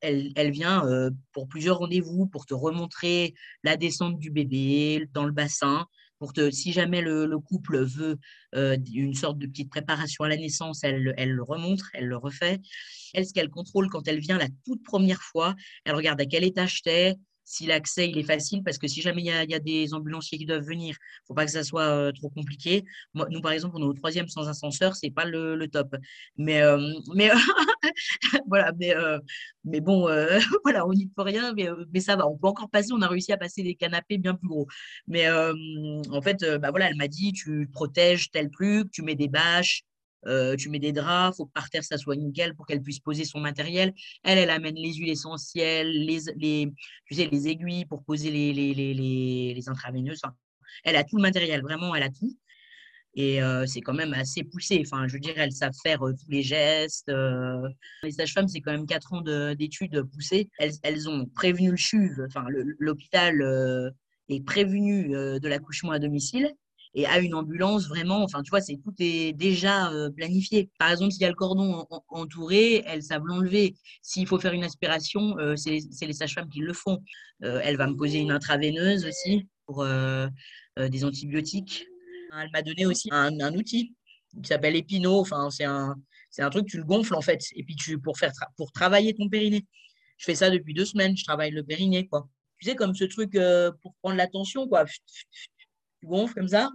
elle, 0.06 0.50
vient 0.50 0.86
euh, 0.86 1.10
pour 1.32 1.48
plusieurs 1.48 1.78
rendez-vous, 1.78 2.26
pour 2.26 2.46
te 2.46 2.54
remontrer 2.54 3.34
la 3.62 3.76
descente 3.76 4.18
du 4.18 4.30
bébé 4.30 5.08
dans 5.12 5.24
le 5.24 5.32
bassin, 5.32 5.86
pour 6.18 6.32
te, 6.32 6.50
si 6.50 6.72
jamais 6.72 7.02
le, 7.02 7.38
couple 7.38 7.84
veut 7.84 8.18
euh, 8.54 8.76
une 8.94 9.14
sorte 9.14 9.38
de 9.38 9.46
petite 9.46 9.70
préparation 9.70 10.24
à 10.24 10.28
la 10.28 10.36
naissance, 10.36 10.82
elle, 10.82 11.02
le 11.02 11.42
remontre, 11.42 11.90
elle 11.92 12.06
le 12.06 12.16
refait. 12.16 12.60
Elle, 13.14 13.26
ce 13.26 13.32
qu'elle 13.32 13.50
contrôle 13.50 13.88
quand 13.90 14.08
elle 14.08 14.20
vient 14.20 14.38
la 14.38 14.48
toute 14.64 14.82
première 14.82 15.22
fois, 15.22 15.54
elle 15.84 15.94
regarde 15.94 16.20
à 16.20 16.26
quel 16.26 16.44
étage 16.44 16.82
t'es, 16.82 17.14
si 17.46 17.64
l'accès 17.64 18.10
il 18.10 18.18
est 18.18 18.24
facile, 18.24 18.62
parce 18.62 18.76
que 18.76 18.88
si 18.88 19.00
jamais 19.00 19.22
il 19.22 19.26
y 19.26 19.54
a, 19.54 19.58
des 19.60 19.94
ambulanciers 19.94 20.36
qui 20.36 20.46
doivent 20.46 20.64
venir, 20.64 20.88
il 20.88 21.22
ne 21.22 21.26
faut 21.28 21.34
pas 21.34 21.46
que 21.46 21.52
ça 21.52 21.62
soit 21.62 21.84
euh, 21.84 22.12
trop 22.12 22.28
compliqué. 22.28 22.84
Nous, 23.14 23.40
par 23.40 23.52
exemple, 23.52 23.76
on 23.78 23.82
est 23.82 23.86
au 23.86 23.94
troisième 23.94 24.28
sans 24.28 24.48
ascenseur, 24.48 24.96
c'est 24.96 25.10
pas 25.10 25.24
le, 25.24 25.64
top. 25.68 25.94
Mais, 26.36 26.60
euh, 26.60 26.92
mais 27.14 27.30
voilà, 28.48 28.72
mais, 28.78 28.94
euh, 28.94 29.18
mais 29.64 29.80
bon, 29.80 30.08
voilà, 30.64 30.86
on 30.86 30.92
n'y 30.92 31.06
peut 31.06 31.22
rien, 31.22 31.54
mais, 31.54 31.68
mais 31.94 32.00
ça 32.00 32.16
va. 32.16 32.28
On 32.28 32.36
peut 32.36 32.48
encore 32.48 32.68
passer. 32.68 32.88
On 32.92 33.00
a 33.02 33.08
réussi 33.08 33.32
à 33.32 33.36
passer 33.38 33.62
des 33.62 33.76
canapés 33.76 34.18
bien 34.18 34.34
plus 34.34 34.48
gros. 34.48 34.66
Mais 35.06 35.28
en 35.30 36.22
fait, 36.22 36.44
bah 36.60 36.70
voilà, 36.70 36.90
elle 36.90 36.96
m'a 36.96 37.08
dit, 37.08 37.32
tu 37.32 37.68
protèges 37.72 38.30
tel 38.30 38.50
truc, 38.50 38.90
tu 38.90 39.02
mets 39.02 39.14
des 39.14 39.28
bâches. 39.28 39.84
Euh, 40.26 40.56
tu 40.56 40.70
mets 40.70 40.78
des 40.78 40.92
draps, 40.92 41.36
faut 41.36 41.46
que 41.46 41.52
par 41.52 41.70
terre 41.70 41.84
ça 41.84 41.98
soit 41.98 42.16
nickel 42.16 42.54
pour 42.54 42.66
qu'elle 42.66 42.82
puisse 42.82 43.00
poser 43.00 43.24
son 43.24 43.40
matériel. 43.40 43.94
Elle, 44.24 44.38
elle 44.38 44.50
amène 44.50 44.74
les 44.74 44.94
huiles 44.94 45.10
essentielles, 45.10 45.90
les, 45.90 46.18
les, 46.36 46.72
tu 47.06 47.14
sais, 47.14 47.28
les 47.30 47.48
aiguilles 47.48 47.84
pour 47.86 48.02
poser 48.04 48.30
les, 48.30 48.52
les, 48.52 48.74
les, 48.74 49.54
les 49.54 49.68
intraveineuses. 49.68 50.20
elle 50.84 50.96
a 50.96 51.04
tout 51.04 51.16
le 51.16 51.22
matériel, 51.22 51.62
vraiment, 51.62 51.94
elle 51.94 52.02
a 52.02 52.10
tout. 52.10 52.36
Et 53.18 53.42
euh, 53.42 53.64
c'est 53.66 53.80
quand 53.80 53.94
même 53.94 54.12
assez 54.12 54.44
poussé. 54.44 54.82
Enfin, 54.84 55.08
je 55.08 55.14
veux 55.14 55.20
dire, 55.20 55.32
elles 55.36 55.52
savent 55.52 55.72
faire 55.82 56.06
euh, 56.06 56.12
tous 56.12 56.30
les 56.30 56.42
gestes. 56.42 57.10
Les 58.02 58.10
sages-femmes, 58.10 58.48
c'est 58.48 58.60
quand 58.60 58.72
même 58.72 58.86
quatre 58.86 59.12
ans 59.14 59.22
d'études 59.22 60.02
poussées. 60.12 60.50
Elles, 60.58 60.72
elles, 60.82 61.08
ont 61.08 61.24
prévenu 61.26 61.70
le 61.70 61.76
CHUV, 61.76 62.24
enfin, 62.26 62.44
l'hôpital 62.78 63.94
est 64.28 64.44
prévenu 64.44 65.08
de 65.08 65.48
l'accouchement 65.48 65.92
à 65.92 65.98
domicile 65.98 66.52
et 66.96 67.04
à 67.04 67.18
une 67.18 67.34
ambulance, 67.34 67.88
vraiment, 67.88 68.22
enfin, 68.22 68.42
tu 68.42 68.48
vois, 68.48 68.62
c'est 68.62 68.78
tout 68.78 68.94
est 68.98 69.34
déjà 69.34 69.92
euh, 69.92 70.10
planifié. 70.10 70.70
Par 70.78 70.90
exemple, 70.90 71.12
s'il 71.12 71.20
y 71.20 71.26
a 71.26 71.28
le 71.28 71.34
cordon 71.34 71.86
entouré, 72.08 72.82
elles 72.86 73.02
savent 73.02 73.26
l'enlever. 73.26 73.76
S'il 74.00 74.26
faut 74.26 74.40
faire 74.40 74.54
une 74.54 74.64
aspiration, 74.64 75.38
euh, 75.38 75.56
c'est 75.56 75.78
les 76.00 76.12
sages-femmes 76.14 76.48
qui 76.48 76.60
le 76.60 76.72
font. 76.72 77.02
Euh, 77.44 77.60
elle 77.62 77.76
va 77.76 77.86
me 77.86 77.94
poser 77.94 78.18
une 78.18 78.30
intraveineuse 78.30 79.04
aussi 79.04 79.46
pour 79.66 79.84
des 79.84 81.04
antibiotiques. 81.04 81.86
Elle 82.32 82.50
m'a 82.52 82.62
donné 82.62 82.86
aussi 82.86 83.08
un, 83.12 83.54
outil 83.54 83.94
qui 84.42 84.48
s'appelle 84.48 84.74
Epino. 84.74 85.20
Enfin, 85.20 85.50
c'est 85.50 85.64
un, 85.64 85.96
un 86.38 86.50
truc, 86.50 86.66
tu 86.66 86.78
le 86.78 86.84
gonfles 86.84 87.14
en 87.14 87.20
fait, 87.20 87.42
et 87.56 87.62
puis 87.62 87.76
tu, 87.76 87.98
pour, 87.98 88.16
faire 88.16 88.32
pour 88.56 88.72
travailler 88.72 89.12
ton 89.14 89.28
périnée. 89.28 89.66
Je 90.16 90.24
fais 90.24 90.34
ça 90.34 90.48
depuis 90.48 90.72
deux 90.72 90.86
semaines, 90.86 91.14
je 91.14 91.24
travaille 91.24 91.50
le 91.50 91.62
périnée, 91.62 92.06
quoi. 92.06 92.26
Tu 92.58 92.70
sais, 92.70 92.74
comme 92.74 92.94
ce 92.94 93.04
truc 93.04 93.36
pour 93.82 93.94
prendre 94.00 94.16
l'attention, 94.16 94.66
quoi. 94.66 94.86
Tu 94.86 96.06
gonfles 96.06 96.34
comme 96.34 96.48
ça, 96.48 96.70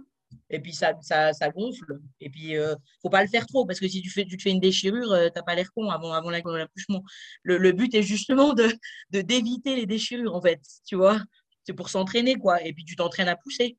et 0.50 0.60
puis 0.60 0.72
ça, 0.74 0.94
ça, 1.00 1.32
ça 1.32 1.50
gonfle. 1.50 1.98
Et 2.20 2.30
puis, 2.30 2.56
euh, 2.56 2.74
faut 3.02 3.10
pas 3.10 3.22
le 3.22 3.28
faire 3.28 3.46
trop, 3.46 3.66
parce 3.66 3.80
que 3.80 3.88
si 3.88 4.02
tu, 4.02 4.10
fais, 4.10 4.24
tu 4.24 4.36
te 4.36 4.42
fais 4.42 4.50
une 4.50 4.60
déchirure, 4.60 5.12
euh, 5.12 5.28
tu 5.28 5.34
n'as 5.36 5.42
pas 5.42 5.54
l'air 5.54 5.72
con 5.74 5.90
avant, 5.90 6.12
avant 6.12 6.30
l'accouchement. 6.30 7.02
Le, 7.42 7.58
le, 7.58 7.72
but 7.72 7.94
est 7.94 8.02
justement 8.02 8.54
de 8.54 8.72
d'éviter 9.10 9.76
les 9.76 9.86
déchirures, 9.86 10.34
en 10.34 10.42
fait, 10.42 10.60
tu 10.86 10.96
vois. 10.96 11.20
C'est 11.64 11.74
pour 11.74 11.90
s'entraîner, 11.90 12.36
quoi. 12.36 12.62
Et 12.62 12.72
puis, 12.72 12.84
tu 12.84 12.96
t'entraînes 12.96 13.28
à 13.28 13.36
pousser. 13.36 13.76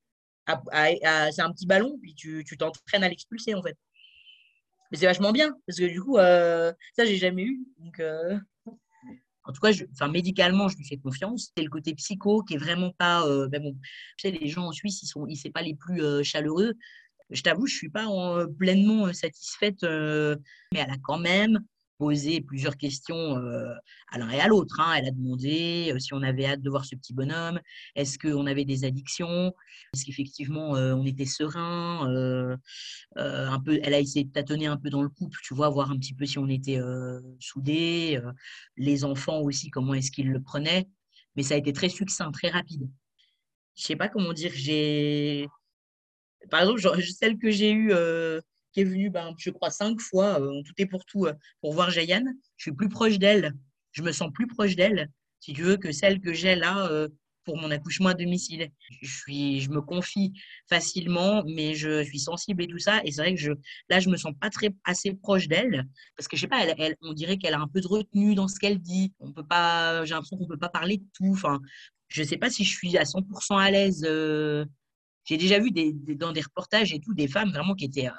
c'est 0.47 1.41
un 1.41 1.51
petit 1.51 1.65
ballon, 1.65 1.97
puis 2.01 2.15
tu 2.15 2.45
t'entraînes 2.57 3.03
à 3.03 3.09
l'expulser, 3.09 3.53
en 3.55 3.61
fait. 3.63 3.77
Mais 4.93 4.99
c'est 4.99 5.07
vachement 5.07 5.31
bien, 5.31 5.57
parce 5.65 5.79
que 5.79 5.85
du 5.85 5.99
coup, 5.99 6.19
euh, 6.19 6.71
ça, 6.95 7.03
j'ai 7.03 7.17
jamais 7.17 7.41
eu. 7.41 7.65
Donc, 7.79 7.99
euh, 7.99 8.37
en 9.45 9.51
tout 9.51 9.61
cas, 9.61 9.71
je, 9.71 9.85
enfin, 9.93 10.07
médicalement, 10.07 10.67
je 10.69 10.77
lui 10.77 10.85
fais 10.85 10.97
confiance. 10.97 11.51
C'est 11.55 11.63
le 11.63 11.69
côté 11.69 11.93
psycho 11.95 12.43
qui 12.43 12.55
est 12.55 12.57
vraiment 12.57 12.91
pas. 12.91 13.25
Euh, 13.27 13.47
ben 13.47 13.61
bon, 13.61 13.73
tu 14.17 14.29
sais, 14.29 14.31
les 14.31 14.47
gens 14.47 14.67
en 14.67 14.71
Suisse, 14.71 15.03
ils 15.03 15.07
sont, 15.07 15.25
ils 15.27 15.51
pas 15.51 15.61
les 15.61 15.75
plus 15.75 16.01
euh, 16.03 16.23
chaleureux. 16.23 16.73
Je 17.29 17.41
t'avoue, 17.41 17.67
je 17.67 17.75
suis 17.75 17.89
pas 17.89 18.07
pleinement 18.59 19.11
satisfaite, 19.13 19.81
mais 19.83 20.79
elle 20.79 20.91
a 20.91 20.97
quand 21.01 21.17
même 21.17 21.63
posé 21.97 22.41
plusieurs 22.41 22.77
questions 22.77 23.37
euh, 23.37 23.73
à 24.11 24.17
l'un 24.17 24.29
et 24.29 24.39
à 24.39 24.47
l'autre. 24.47 24.79
Hein. 24.79 24.95
Elle 24.97 25.07
a 25.07 25.11
demandé 25.11 25.91
euh, 25.93 25.99
si 25.99 26.13
on 26.13 26.21
avait 26.21 26.45
hâte 26.45 26.61
de 26.61 26.69
voir 26.69 26.85
ce 26.85 26.95
petit 26.95 27.13
bonhomme, 27.13 27.59
est-ce 27.95 28.17
qu'on 28.17 28.45
avait 28.45 28.65
des 28.65 28.83
addictions, 28.83 29.53
est-ce 29.93 30.05
qu'effectivement 30.05 30.75
euh, 30.75 30.93
on 30.93 31.05
était 31.05 31.25
serein, 31.25 32.07
un 33.15 33.59
peu, 33.59 33.79
elle 33.83 33.93
a 33.93 33.99
essayé 33.99 34.25
de 34.25 34.31
tâtonner 34.31 34.67
un 34.67 34.77
peu 34.77 34.89
dans 34.89 35.03
le 35.03 35.09
couple, 35.09 35.37
tu 35.43 35.53
vois, 35.53 35.69
voir 35.69 35.91
un 35.91 35.97
petit 35.97 36.13
peu 36.13 36.25
si 36.25 36.37
on 36.37 36.47
était 36.49 36.79
soudés, 37.39 38.19
les 38.77 39.03
enfants 39.03 39.39
aussi, 39.39 39.69
comment 39.69 39.93
est-ce 39.93 40.11
qu'ils 40.11 40.29
le 40.29 40.41
prenaient, 40.41 40.87
mais 41.35 41.43
ça 41.43 41.55
a 41.55 41.57
été 41.57 41.73
très 41.73 41.89
succinct, 41.89 42.31
très 42.31 42.49
rapide. 42.49 42.89
Je 43.75 43.83
sais 43.83 43.95
pas 43.95 44.09
comment 44.09 44.33
dire, 44.33 44.51
j'ai... 44.53 45.47
Par 46.49 46.61
exemple, 46.61 47.01
celle 47.03 47.37
que 47.37 47.49
j'ai 47.49 47.71
eue 47.71 47.93
qui 48.73 48.81
est 48.81 48.85
venue, 48.85 49.09
ben, 49.09 49.33
je 49.37 49.51
crois, 49.51 49.69
cinq 49.69 50.01
fois, 50.01 50.41
euh, 50.41 50.61
tout 50.63 50.73
et 50.77 50.85
pour 50.85 51.05
tout, 51.05 51.25
euh, 51.25 51.33
pour 51.61 51.73
voir 51.73 51.91
Jayanne. 51.91 52.33
Je 52.57 52.63
suis 52.63 52.71
plus 52.71 52.89
proche 52.89 53.19
d'elle. 53.19 53.53
Je 53.91 54.01
me 54.01 54.11
sens 54.11 54.31
plus 54.33 54.47
proche 54.47 54.75
d'elle, 54.75 55.09
si 55.39 55.53
tu 55.53 55.61
veux, 55.61 55.77
que 55.77 55.91
celle 55.91 56.19
que 56.19 56.33
j'ai 56.33 56.55
là 56.55 56.87
euh, 56.87 57.07
pour 57.45 57.57
mon 57.57 57.69
accouchement 57.69 58.09
à 58.09 58.13
domicile. 58.15 58.69
Je, 59.01 59.15
suis, 59.15 59.61
je 59.61 59.69
me 59.69 59.81
confie 59.81 60.33
facilement, 60.67 61.43
mais 61.45 61.75
je 61.75 62.03
suis 62.03 62.19
sensible 62.19 62.63
et 62.63 62.67
tout 62.67 62.79
ça. 62.79 63.01
Et 63.05 63.11
c'est 63.11 63.21
vrai 63.21 63.35
que 63.35 63.39
je, 63.39 63.51
là, 63.89 63.99
je 63.99 64.09
me 64.09 64.17
sens 64.17 64.33
pas 64.39 64.49
très 64.49 64.71
assez 64.85 65.13
proche 65.13 65.47
d'elle 65.47 65.85
parce 66.17 66.27
que 66.27 66.35
je 66.35 66.41
sais 66.41 66.47
pas, 66.47 66.63
elle, 66.65 66.73
elle, 66.79 66.95
on 67.01 67.13
dirait 67.13 67.37
qu'elle 67.37 67.53
a 67.53 67.59
un 67.59 67.67
peu 67.67 67.81
de 67.81 67.87
retenue 67.87 68.33
dans 68.33 68.47
ce 68.47 68.59
qu'elle 68.59 68.79
dit. 68.79 69.13
On 69.19 69.31
peut 69.31 69.45
pas, 69.45 70.03
j'ai 70.05 70.15
l'impression 70.15 70.37
qu'on 70.37 70.47
peut 70.47 70.57
pas 70.57 70.69
parler 70.69 70.97
de 70.97 71.05
tout. 71.13 71.33
Enfin, 71.33 71.59
je 72.07 72.23
sais 72.23 72.37
pas 72.37 72.49
si 72.49 72.63
je 72.63 72.75
suis 72.75 72.97
à 72.97 73.03
100% 73.03 73.57
à 73.57 73.69
l'aise. 73.69 74.01
j'ai 75.25 75.37
déjà 75.37 75.59
vu 75.59 75.69
des, 75.69 75.93
dans 76.15 76.31
des 76.31 76.41
reportages 76.41 76.93
et 76.93 76.99
tout 76.99 77.13
des 77.13 77.27
femmes 77.27 77.51
vraiment 77.51 77.75
qui 77.75 77.85
étaient 77.85 78.09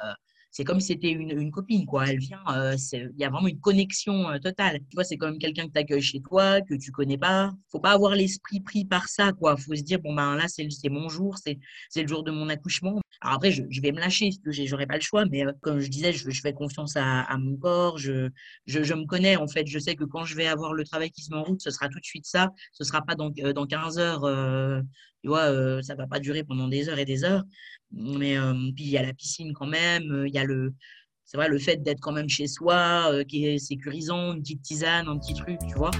c'est 0.54 0.62
comme 0.62 0.78
si 0.78 0.86
c'était 0.86 1.10
une, 1.10 1.32
une, 1.32 1.50
copine, 1.50 1.84
quoi. 1.84 2.06
Elle 2.06 2.18
vient, 2.18 2.38
euh, 2.48 2.76
il 2.92 3.18
y 3.18 3.24
a 3.24 3.28
vraiment 3.28 3.48
une 3.48 3.58
connexion 3.58 4.30
euh, 4.30 4.38
totale. 4.38 4.78
Tu 4.88 4.94
vois, 4.94 5.02
c'est 5.02 5.16
quand 5.16 5.26
même 5.26 5.40
quelqu'un 5.40 5.66
que 5.66 5.72
tu 5.72 5.78
accueilles 5.80 6.00
chez 6.00 6.20
toi, 6.20 6.60
que 6.60 6.74
tu 6.74 6.92
connais 6.92 7.18
pas. 7.18 7.52
Faut 7.72 7.80
pas 7.80 7.90
avoir 7.90 8.14
l'esprit 8.14 8.60
pris 8.60 8.84
par 8.84 9.08
ça, 9.08 9.32
quoi. 9.32 9.56
Faut 9.56 9.74
se 9.74 9.82
dire, 9.82 9.98
bon, 9.98 10.14
ben 10.14 10.36
là, 10.36 10.44
c'est 10.46 10.88
mon 10.90 11.08
jour, 11.08 11.38
c'est 11.38 11.58
le 11.96 12.06
jour 12.06 12.22
de 12.22 12.30
mon 12.30 12.48
accouchement. 12.48 13.00
Alors 13.20 13.36
après, 13.36 13.50
je, 13.52 13.80
vais 13.80 13.92
me 13.92 14.00
lâcher, 14.00 14.30
j'aurai 14.44 14.86
pas 14.86 14.96
le 14.96 15.00
choix, 15.00 15.24
mais 15.26 15.46
euh, 15.46 15.52
comme 15.62 15.80
je 15.80 15.88
disais, 15.88 16.12
je, 16.12 16.30
fais 16.30 16.52
confiance 16.52 16.94
à, 16.96 17.36
mon 17.38 17.56
corps, 17.56 17.98
je, 17.98 18.30
me 18.66 19.06
connais, 19.06 19.36
en 19.36 19.46
fait. 19.46 19.66
Je 19.66 19.78
sais 19.78 19.94
que 19.96 20.04
quand 20.04 20.24
je 20.24 20.34
vais 20.36 20.46
avoir 20.46 20.72
le 20.72 20.84
travail 20.84 21.10
qui 21.10 21.22
se 21.22 21.30
met 21.30 21.38
en 21.38 21.44
route, 21.44 21.60
ce 21.60 21.70
sera 21.70 21.88
tout 21.88 21.98
de 21.98 22.04
suite 22.04 22.26
ça. 22.26 22.50
Ce 22.72 22.84
sera 22.84 23.02
pas 23.02 23.14
dans, 23.14 23.30
dans 23.30 23.66
15 23.66 23.98
heures, 23.98 24.82
tu 25.24 25.28
vois, 25.28 25.44
euh, 25.44 25.80
ça 25.80 25.94
va 25.94 26.06
pas 26.06 26.20
durer 26.20 26.44
pendant 26.44 26.68
des 26.68 26.90
heures 26.90 26.98
et 26.98 27.06
des 27.06 27.24
heures. 27.24 27.44
Mais 27.92 28.36
euh, 28.36 28.52
puis 28.76 28.84
il 28.84 28.90
y 28.90 28.98
a 28.98 29.02
la 29.02 29.14
piscine 29.14 29.54
quand 29.54 29.66
même, 29.66 30.12
euh, 30.12 30.28
il 30.28 30.34
y 30.34 30.38
a 30.38 30.44
le, 30.44 30.74
c'est 31.24 31.38
vrai, 31.38 31.48
le 31.48 31.58
fait 31.58 31.82
d'être 31.82 32.00
quand 32.00 32.12
même 32.12 32.28
chez 32.28 32.46
soi, 32.46 33.10
qui 33.26 33.46
est 33.46 33.58
sécurisant, 33.58 34.34
une 34.34 34.42
petite 34.42 34.60
tisane, 34.60 35.08
un 35.08 35.18
petit 35.18 35.32
truc, 35.32 35.58
tu 35.66 35.76
vois. 35.76 35.92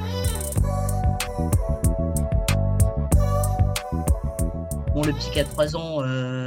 Le 4.96 5.12
petit 5.12 5.30
qui 5.30 5.40
a 5.40 5.44
3 5.44 5.76
ans, 5.76 5.98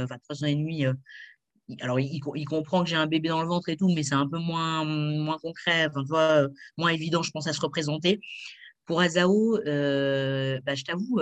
enfin 0.04 0.16
3 0.24 0.44
ans 0.44 0.46
et 0.46 0.54
demi, 0.54 0.84
alors 1.80 2.00
il, 2.00 2.20
comprend 2.46 2.82
que 2.82 2.90
j'ai 2.90 2.96
un 2.96 3.06
bébé 3.06 3.28
dans 3.28 3.42
le 3.42 3.48
ventre 3.48 3.68
et 3.68 3.76
tout, 3.76 3.88
mais 3.88 4.02
c'est 4.02 4.14
un 4.14 4.28
peu 4.28 4.38
moins, 4.38 4.84
moins 4.84 5.38
concret, 5.38 5.88
vois, 6.06 6.46
moins 6.76 6.90
évident, 6.90 7.22
je 7.22 7.30
pense, 7.30 7.46
à 7.46 7.52
se 7.52 7.60
représenter. 7.60 8.20
Pour 8.86 9.00
Azao, 9.00 9.58
bah, 9.58 10.74
je 10.74 10.84
t'avoue, 10.84 11.20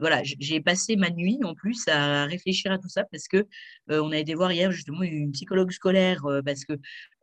voilà, 0.00 0.22
j'ai 0.22 0.60
passé 0.60 0.96
ma 0.96 1.10
nuit 1.10 1.38
en 1.44 1.54
plus 1.54 1.86
à 1.88 2.24
réfléchir 2.24 2.72
à 2.72 2.78
tout 2.78 2.88
ça 2.88 3.04
parce 3.10 3.28
que 3.28 3.46
euh, 3.90 4.00
on 4.02 4.12
a 4.12 4.18
été 4.18 4.34
voir 4.34 4.52
hier 4.52 4.70
justement 4.70 5.02
une 5.02 5.32
psychologue 5.32 5.70
scolaire 5.70 6.24
euh, 6.26 6.42
parce 6.42 6.64
que 6.64 6.74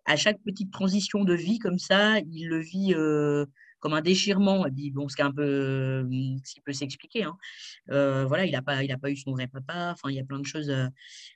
à 0.05 0.15
chaque 0.15 0.41
petite 0.43 0.71
transition 0.71 1.23
de 1.23 1.33
vie 1.33 1.59
comme 1.59 1.79
ça, 1.79 2.19
il 2.19 2.47
le 2.47 2.59
vit 2.59 2.93
euh, 2.95 3.45
comme 3.81 3.93
un 3.93 4.01
déchirement. 4.01 4.65
Bon, 4.93 5.09
ce 5.09 5.15
qui 5.17 5.21
un 5.21 5.31
peu, 5.31 6.07
ce 6.45 6.53
qui 6.53 6.61
peut 6.61 6.73
s'expliquer. 6.73 7.23
Hein. 7.23 7.37
voilà, 7.87 8.45
il 8.45 8.51
n'a 8.51 8.61
pas, 8.61 9.11
eu 9.11 9.17
son 9.17 9.31
vrai 9.33 9.47
papa. 9.47 9.91
Enfin, 9.91 10.09
il 10.09 10.15
y 10.15 10.19
a 10.19 10.23
plein 10.23 10.39
de 10.39 10.45
choses. 10.45 10.71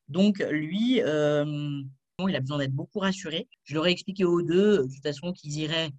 Donc 0.07 0.39
lui, 0.49 0.97
il 0.97 2.35
a 2.35 2.39
besoin 2.39 2.57
d'être 2.59 2.73
beaucoup 2.73 2.99
rassuré. 2.99 3.47
Je 3.63 3.73
leur 3.73 3.87
ai 3.87 3.91
expliqué 3.91 4.23
aux 4.23 4.41
deux 4.41 4.77
de 4.77 4.93
toute 4.93 5.03
façon 5.03 5.33
qu'ils 5.33 5.57
iraient. 5.57 5.91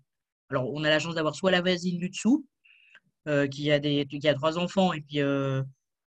Alors, 0.50 0.72
on 0.72 0.84
a 0.84 0.88
la 0.88 0.98
chance 0.98 1.14
d'avoir 1.14 1.34
soit 1.34 1.50
la 1.50 1.60
voisine 1.60 1.98
du 1.98 2.08
dessous, 2.08 2.46
euh, 3.28 3.48
qui, 3.48 3.72
a 3.72 3.80
des, 3.80 4.06
qui 4.06 4.28
a 4.28 4.34
trois 4.34 4.56
enfants 4.56 4.92
et 4.92 5.00
puis 5.00 5.20
euh, 5.20 5.60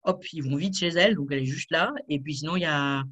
hop, 0.04 0.24
ils 0.32 0.44
vont 0.44 0.54
vite 0.54 0.78
chez 0.78 0.88
elle, 0.88 1.16
donc 1.16 1.28
elle 1.32 1.40
est 1.40 1.46
juste 1.46 1.72
là. 1.72 1.92
Et 2.08 2.20
puis 2.20 2.36
sinon, 2.36 2.56
il 2.56 2.62
y 2.62 2.66
a 2.66 3.02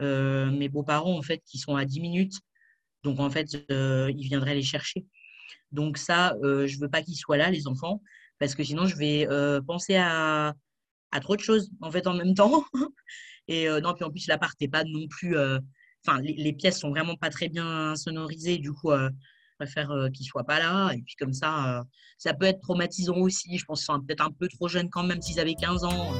euh, 0.00 0.50
mes 0.52 0.68
beaux-parents 0.68 1.18
en 1.18 1.22
fait 1.22 1.42
qui 1.44 1.58
sont 1.58 1.74
à 1.74 1.84
10 1.84 2.00
minutes, 2.00 2.38
donc 3.02 3.18
en 3.18 3.28
fait, 3.30 3.52
ils 3.68 4.28
viendraient 4.28 4.54
les 4.54 4.62
chercher. 4.62 5.04
Donc 5.72 5.98
ça, 5.98 6.34
je 6.42 6.78
veux 6.78 6.88
pas 6.88 7.02
qu'ils 7.02 7.16
soient 7.16 7.36
là, 7.36 7.50
les 7.50 7.66
enfants, 7.66 8.02
parce 8.38 8.54
que 8.54 8.64
sinon, 8.64 8.86
je 8.86 8.96
vais 8.96 9.28
penser 9.66 9.96
à, 9.96 10.54
trop 11.20 11.36
de 11.36 11.40
choses 11.40 11.70
en 11.80 11.90
fait 11.90 12.06
en 12.06 12.14
même 12.14 12.34
temps. 12.34 12.64
Et 13.48 13.68
non, 13.82 13.94
puis 13.94 14.04
en 14.04 14.10
plus, 14.10 14.26
l'appart 14.26 14.60
n'est 14.60 14.68
pas 14.68 14.84
non 14.84 15.06
plus. 15.08 15.36
Enfin, 16.06 16.20
les, 16.22 16.52
pièces 16.52 16.80
sont 16.80 16.90
vraiment 16.90 17.16
pas 17.16 17.30
très 17.30 17.48
bien 17.48 17.94
sonorisées. 17.96 18.58
Du 18.58 18.72
coup, 18.72 18.90
préfère 19.60 19.90
euh, 19.90 20.08
qu'ils 20.08 20.24
ne 20.24 20.28
soient 20.28 20.44
pas 20.44 20.58
là. 20.58 20.92
Et 20.92 21.02
puis 21.02 21.14
comme 21.16 21.34
ça, 21.34 21.80
euh, 21.80 21.84
ça 22.18 22.32
peut 22.32 22.46
être 22.46 22.60
traumatisant 22.60 23.16
aussi. 23.16 23.58
Je 23.58 23.64
pense 23.64 23.80
qu'ils 23.80 23.92
sont 23.94 24.00
peut-être 24.00 24.24
un 24.24 24.30
peu 24.30 24.48
trop 24.48 24.68
jeunes 24.68 24.88
quand 24.88 25.02
même 25.02 25.20
s'ils 25.20 25.38
avaient 25.38 25.54
15 25.54 25.84
ans. 25.84 26.12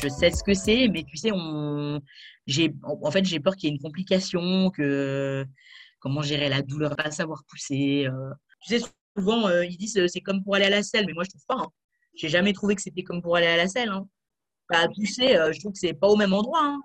Je 0.00 0.08
sais 0.08 0.30
ce 0.30 0.42
que 0.42 0.54
c'est, 0.54 0.88
mais 0.88 1.04
tu 1.04 1.16
sais, 1.16 1.30
on... 1.32 2.00
en 2.82 3.10
fait, 3.10 3.24
j'ai 3.24 3.40
peur 3.40 3.56
qu'il 3.56 3.68
y 3.68 3.72
ait 3.72 3.76
une 3.76 3.82
complication, 3.82 4.70
que 4.70 5.44
comment 6.00 6.22
gérer 6.22 6.48
la 6.48 6.62
douleur, 6.62 6.94
pas 6.96 7.10
savoir 7.10 7.42
pousser. 7.48 8.06
Euh. 8.06 8.30
Tu 8.62 8.78
sais, 8.78 8.86
souvent, 9.16 9.48
ils 9.62 9.76
disent 9.76 10.00
c'est 10.06 10.20
comme 10.20 10.42
pour 10.44 10.54
aller 10.54 10.66
à 10.66 10.70
la 10.70 10.82
selle, 10.82 11.06
mais 11.06 11.12
moi, 11.12 11.24
je 11.24 11.30
trouve 11.30 11.46
pas. 11.48 11.62
Hein. 11.62 11.68
J'ai 12.14 12.28
jamais 12.28 12.52
trouvé 12.52 12.74
que 12.74 12.82
c'était 12.82 13.02
comme 13.02 13.22
pour 13.22 13.36
aller 13.36 13.46
à 13.46 13.56
la 13.56 13.68
selle. 13.68 13.88
Hein. 13.88 14.06
Bah, 14.70 14.86
pousser, 14.94 15.34
je 15.52 15.58
trouve 15.60 15.72
que 15.72 15.78
c'est 15.78 15.94
pas 15.94 16.08
au 16.08 16.16
même 16.16 16.32
endroit. 16.32 16.62
Hein 16.62 16.80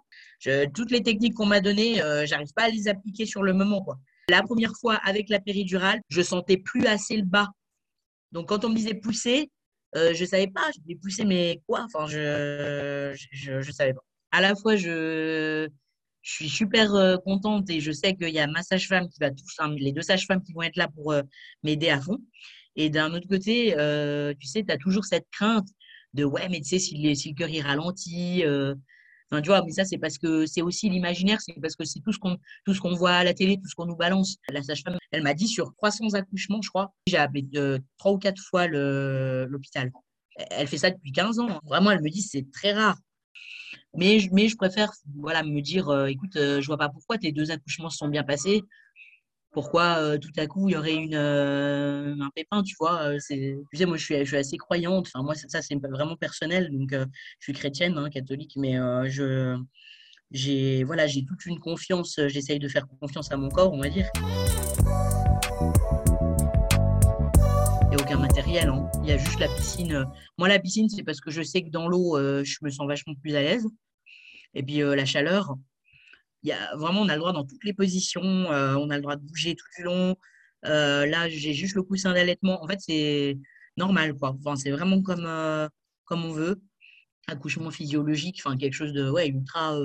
toutes 0.73 0.91
les 0.91 1.03
techniques 1.03 1.35
qu'on 1.35 1.45
m'a 1.45 1.61
données, 1.61 2.01
euh, 2.01 2.25
j'arrive 2.25 2.53
pas 2.55 2.63
à 2.63 2.69
les 2.69 2.87
appliquer 2.87 3.25
sur 3.25 3.43
le 3.43 3.53
moment. 3.53 3.85
La 4.29 4.41
première 4.43 4.73
fois 4.79 4.95
avec 4.95 5.29
la 5.29 5.39
péridurale, 5.39 6.01
je 6.09 6.21
sentais 6.21 6.57
plus 6.57 6.85
assez 6.85 7.17
le 7.17 7.25
bas. 7.25 7.49
Donc 8.31 8.49
quand 8.49 8.65
on 8.65 8.69
me 8.69 8.75
disait 8.75 8.95
pousser, 8.95 9.49
euh, 9.95 10.13
je 10.13 10.25
savais 10.25 10.47
pas. 10.47 10.69
Je 10.87 10.95
pousser, 10.95 11.25
mais 11.25 11.61
quoi? 11.67 11.85
Enfin, 11.85 12.07
je, 12.07 13.13
je, 13.31 13.61
je, 13.61 13.71
savais 13.71 13.93
pas. 13.93 14.03
À 14.31 14.41
la 14.41 14.55
fois, 14.55 14.75
je, 14.75 15.69
suis 16.21 16.49
super 16.49 16.95
euh, 16.95 17.17
contente 17.17 17.69
et 17.69 17.79
je 17.81 17.91
sais 17.91 18.15
qu'il 18.15 18.29
y 18.29 18.39
a 18.39 18.47
ma 18.47 18.63
sage-femme 18.63 19.09
qui 19.09 19.19
va 19.19 19.29
tous, 19.29 19.45
les 19.77 19.91
deux 19.91 20.01
sages-femmes 20.01 20.41
qui 20.41 20.53
vont 20.53 20.61
être 20.61 20.77
là 20.77 20.87
pour 20.87 21.11
euh, 21.11 21.21
m'aider 21.63 21.89
à 21.89 21.99
fond. 21.99 22.19
Et 22.75 22.89
d'un 22.89 23.13
autre 23.13 23.27
côté, 23.27 23.73
tu 24.39 24.47
sais, 24.47 24.63
tu 24.63 24.71
as 24.71 24.77
toujours 24.77 25.05
cette 25.05 25.27
crainte 25.31 25.67
de 26.13 26.23
ouais, 26.23 26.49
mais 26.49 26.57
tu 26.57 26.69
sais, 26.69 26.79
si, 26.79 27.15
si 27.15 27.29
le 27.29 27.35
cœur 27.35 27.49
il 27.49 27.61
ralentit, 27.61 28.43
tu 29.41 29.47
vois, 29.47 29.63
mais 29.63 29.71
ça, 29.71 29.85
c'est 29.85 29.97
parce 29.97 30.17
que 30.17 30.45
c'est 30.45 30.61
aussi 30.61 30.89
l'imaginaire, 30.89 31.39
c'est 31.41 31.59
parce 31.61 31.75
que 31.75 31.85
c'est 31.85 31.99
tout 31.99 32.11
ce 32.11 32.19
qu'on 32.19 32.37
tout 32.65 32.73
ce 32.73 32.79
qu'on 32.81 32.95
voit 32.95 33.11
à 33.11 33.23
la 33.23 33.33
télé, 33.33 33.57
tout 33.57 33.69
ce 33.69 33.75
qu'on 33.75 33.85
nous 33.85 33.95
balance. 33.95 34.37
La 34.49 34.61
sage-femme, 34.63 34.97
elle 35.11 35.23
m'a 35.23 35.33
dit 35.33 35.47
sur 35.47 35.73
300 35.75 36.13
accouchements, 36.13 36.61
je 36.61 36.69
crois, 36.69 36.93
j'ai 37.07 37.17
appelé 37.17 37.45
trois 37.97 38.11
ou 38.11 38.17
quatre 38.17 38.41
fois 38.41 38.67
l'hôpital. 38.67 39.91
Elle 40.51 40.67
fait 40.67 40.77
ça 40.77 40.89
depuis 40.89 41.11
15 41.11 41.39
ans. 41.39 41.59
Vraiment, 41.63 41.91
elle 41.91 42.01
me 42.01 42.09
dit 42.09 42.21
c'est 42.21 42.45
très 42.51 42.73
rare. 42.73 42.97
Mais, 43.95 44.27
mais 44.31 44.47
je 44.47 44.57
préfère 44.57 44.91
voilà, 45.15 45.43
me 45.43 45.61
dire, 45.61 45.89
euh, 45.89 46.07
écoute, 46.07 46.35
euh, 46.35 46.61
je 46.61 46.67
vois 46.67 46.77
pas 46.77 46.89
pourquoi 46.89 47.17
tes 47.17 47.31
deux 47.31 47.51
accouchements 47.51 47.89
se 47.89 47.97
sont 47.97 48.07
bien 48.07 48.23
passés 48.23 48.63
pourquoi 49.53 49.99
euh, 49.99 50.17
tout 50.17 50.31
à 50.37 50.47
coup 50.47 50.67
il 50.67 50.73
y 50.73 50.75
aurait 50.75 50.95
une, 50.95 51.13
euh, 51.15 52.15
un 52.19 52.29
pépin, 52.35 52.63
tu 52.63 52.75
vois. 52.79 53.03
Euh, 53.03 53.19
tu 53.29 53.55
sais, 53.73 53.85
moi 53.85 53.97
je 53.97 54.03
suis, 54.03 54.35
assez 54.35 54.57
croyante, 54.57 55.07
enfin 55.07 55.23
moi 55.23 55.35
ça, 55.35 55.61
c'est 55.61 55.75
vraiment 55.75 56.17
personnel, 56.17 56.69
donc 56.71 56.91
je 56.91 57.05
suis 57.39 57.53
chrétienne, 57.53 57.97
hein, 57.97 58.09
catholique, 58.09 58.53
mais 58.57 58.77
j'ai, 60.31 60.83
voilà, 60.83 61.07
toute 61.07 61.45
une 61.45 61.59
confiance, 61.59 62.19
j'essaye 62.27 62.57
de 62.57 62.67
faire 62.67 62.87
confiance 62.99 63.31
à 63.31 63.37
mon 63.37 63.49
corps, 63.49 63.71
on 63.71 63.79
va 63.79 63.89
dire. 63.89 64.09
Et 67.91 67.95
aucun 67.95 68.17
matériel. 68.17 68.69
Hein. 68.69 68.89
Il 69.03 69.09
y 69.09 69.11
a 69.11 69.17
juste 69.17 69.39
la 69.39 69.47
piscine. 69.49 70.05
Moi, 70.39 70.47
la 70.47 70.57
piscine, 70.57 70.89
c'est 70.89 71.03
parce 71.03 71.21
que 71.21 71.29
je 71.29 71.43
sais 71.43 71.61
que 71.61 71.69
dans 71.69 71.87
l'eau, 71.87 72.17
je 72.43 72.57
me 72.63 72.71
sens 72.71 72.87
vachement 72.87 73.13
plus 73.13 73.35
à 73.35 73.43
l'aise. 73.43 73.67
Et 74.55 74.63
puis 74.63 74.79
la 74.79 75.05
chaleur, 75.05 75.53
il 75.55 75.72
y 76.49 76.51
a, 76.51 76.75
vraiment, 76.75 77.01
on 77.01 77.09
a 77.09 77.13
le 77.13 77.19
droit 77.19 77.33
dans 77.33 77.45
toutes 77.45 77.63
les 77.63 77.73
positions. 77.73 78.21
on 78.21 78.89
a 78.89 78.95
le 78.95 79.01
droit 79.01 79.15
de 79.15 79.21
bouger 79.21 79.55
tout 79.55 79.65
le 79.79 79.83
long. 79.85 80.15
là, 80.63 81.29
j'ai 81.29 81.53
juste 81.53 81.75
le 81.75 81.83
coussin 81.83 82.13
d'allaitement. 82.13 82.63
En 82.63 82.67
fait, 82.67 82.79
c'est 82.79 83.37
normal, 83.77 84.15
quoi. 84.15 84.35
Enfin, 84.39 84.55
c'est 84.55 84.71
vraiment 84.71 85.01
comme, 85.01 85.27
comme 86.05 86.25
on 86.25 86.31
veut. 86.31 86.61
Accouchement 87.27 87.71
physiologique, 87.71 88.41
enfin, 88.43 88.57
quelque 88.57 88.73
chose 88.73 88.93
de 88.93 89.09
ouais, 89.09 89.27
ultra 89.29 89.77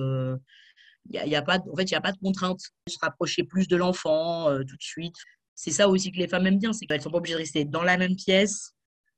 y 1.11 1.35
a 1.35 1.43
pas, 1.43 1.59
en 1.59 1.77
fait, 1.77 1.85
il 1.85 1.93
n'y 1.93 1.97
a 1.97 2.01
pas 2.01 2.13
de 2.13 2.19
contrainte. 2.19 2.61
Se 2.89 2.99
rapprocher 3.01 3.45
plus 3.45 3.69
de 3.69 3.77
l'enfant 3.77 4.49
tout 4.67 4.77
de 4.77 4.83
suite. 4.83 5.17
C'est 5.55 5.71
ça 5.71 5.89
aussi 5.89 6.13
que 6.13 6.19
les 6.19 6.29
femmes 6.29 6.47
aiment 6.47 6.59
bien, 6.59 6.73
c'est 6.73 6.87
qu'elles 6.87 6.99
ne 6.99 7.03
sont 7.03 7.11
pas 7.11 7.19
obligées 7.19 7.35
de 7.35 7.39
rester 7.41 7.65
dans 7.65 7.83
la 7.83 7.97
même 7.97 8.17
pièce, 8.17 8.75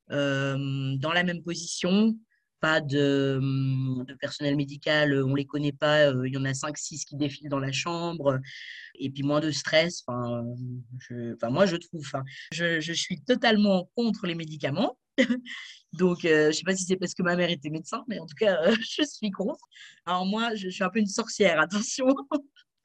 dans 0.09 1.11
la 1.13 1.23
même 1.23 1.43
position. 1.43 2.15
Pas 2.61 2.79
de, 2.79 3.39
de, 4.05 4.13
personnel 4.13 4.55
médical, 4.55 5.13
on 5.23 5.29
ne 5.29 5.35
les 5.35 5.45
connaît 5.45 5.71
pas. 5.71 6.11
Il 6.25 6.33
y 6.33 6.37
en 6.37 6.45
a 6.45 6.51
5-6 6.51 7.05
qui 7.05 7.15
défilent 7.15 7.49
dans 7.49 7.59
la 7.59 7.71
chambre. 7.71 8.39
Et 8.95 9.09
puis 9.09 9.23
moins 9.23 9.39
de 9.39 9.51
stress. 9.51 10.03
Enfin, 10.07 10.45
enfin 11.35 11.49
moi, 11.49 11.65
je 11.65 11.75
trouve. 11.75 12.07
je, 12.53 12.79
je 12.79 12.93
suis 12.93 13.21
totalement 13.21 13.89
contre 13.95 14.27
les 14.27 14.35
médicaments. 14.35 14.95
Donc, 15.93 16.25
euh, 16.25 16.43
je 16.43 16.47
ne 16.47 16.51
sais 16.51 16.63
pas 16.63 16.75
si 16.75 16.85
c'est 16.85 16.95
parce 16.95 17.13
que 17.13 17.23
ma 17.23 17.35
mère 17.35 17.49
était 17.49 17.69
médecin, 17.69 18.03
mais 18.07 18.19
en 18.19 18.25
tout 18.25 18.35
cas, 18.35 18.61
euh, 18.63 18.75
je 18.89 19.03
suis 19.03 19.31
contre. 19.31 19.65
Alors 20.05 20.25
moi, 20.25 20.55
je, 20.55 20.69
suis 20.69 20.83
un 20.83 20.89
peu 20.89 20.99
une 20.99 21.07
sorcière, 21.07 21.59
attention. 21.59 22.07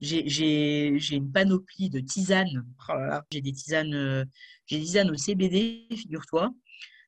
j'ai 0.00 0.99
une 1.12 1.30
panoplie 1.33 1.90
de 1.90 2.00
tisanes. 2.00 2.64
Oh 2.88 2.95
j'ai 3.30 3.40
des 3.40 3.52
tisanes, 3.52 3.95
euh, 3.95 4.25
j'ai 4.66 4.78
des 4.78 4.85
tisanes 4.85 5.11
au 5.11 5.16
CBD, 5.16 5.87
figure-toi. 5.90 6.52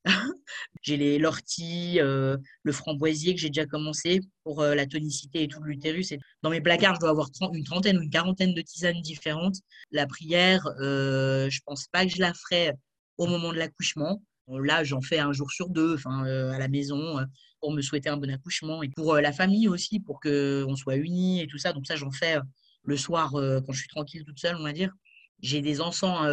j'ai 0.83 0.97
les 0.97 1.19
l'ortie, 1.19 1.99
le 2.01 2.73
framboisier 2.73 3.35
que 3.35 3.41
j'ai 3.41 3.51
déjà 3.51 3.67
commencé 3.67 4.21
pour 4.45 4.63
la 4.63 4.87
tonicité 4.87 5.43
et 5.45 5.49
tout 5.49 5.63
l'utérus. 5.63 6.13
Dans 6.43 6.51
mes 6.51 6.61
placards, 6.61 6.95
je 6.97 7.01
dois 7.01 7.11
avoir 7.11 7.29
une 7.53 7.65
trentaine 7.65 7.99
ou 7.99 8.03
une 8.03 8.11
quarantaine 8.11 8.55
de 8.55 8.63
tisanes 8.63 9.01
différentes. 9.03 9.57
La 9.91 10.07
prière, 10.07 10.63
je 10.79 11.61
pense 11.67 11.87
pas 11.89 12.05
que 12.05 12.13
je 12.13 12.21
la 12.21 12.35
ferai 12.35 12.73
au 13.19 13.27
moment 13.27 13.53
de 13.53 13.59
l'accouchement. 13.59 14.23
Là, 14.49 14.83
j'en 14.83 15.03
fais 15.03 15.19
un 15.19 15.33
jour 15.33 15.51
sur 15.51 15.69
deux, 15.69 15.95
enfin, 15.95 16.27
euh, 16.27 16.51
à 16.53 16.59
la 16.59 16.69
maison, 16.69 17.19
euh, 17.19 17.25
pour 17.61 17.73
me 17.73 17.83
souhaiter 17.83 18.09
un 18.09 18.17
bon 18.17 18.31
accouchement 18.31 18.83
et 18.83 18.89
pour 18.89 19.15
euh, 19.15 19.21
la 19.21 19.33
famille 19.33 19.69
aussi, 19.69 20.01
pour 20.01 20.21
qu'on 20.21 20.77
soit 20.77 20.97
unis 20.97 21.43
et 21.43 21.47
tout 21.47 21.59
ça. 21.59 21.73
Donc 21.73 21.87
ça, 21.87 21.97
j'en 21.97 22.11
fais 22.11 22.39
le 22.85 22.97
soir 22.97 23.33
quand 23.33 23.73
je 23.73 23.81
suis 23.81 23.89
tranquille 23.89 24.25
toute 24.25 24.39
seule, 24.39 24.57
on 24.57 24.63
va 24.63 24.73
dire. 24.73 24.93
J'ai 25.41 25.61
des 25.61 25.81
encens, 25.81 26.27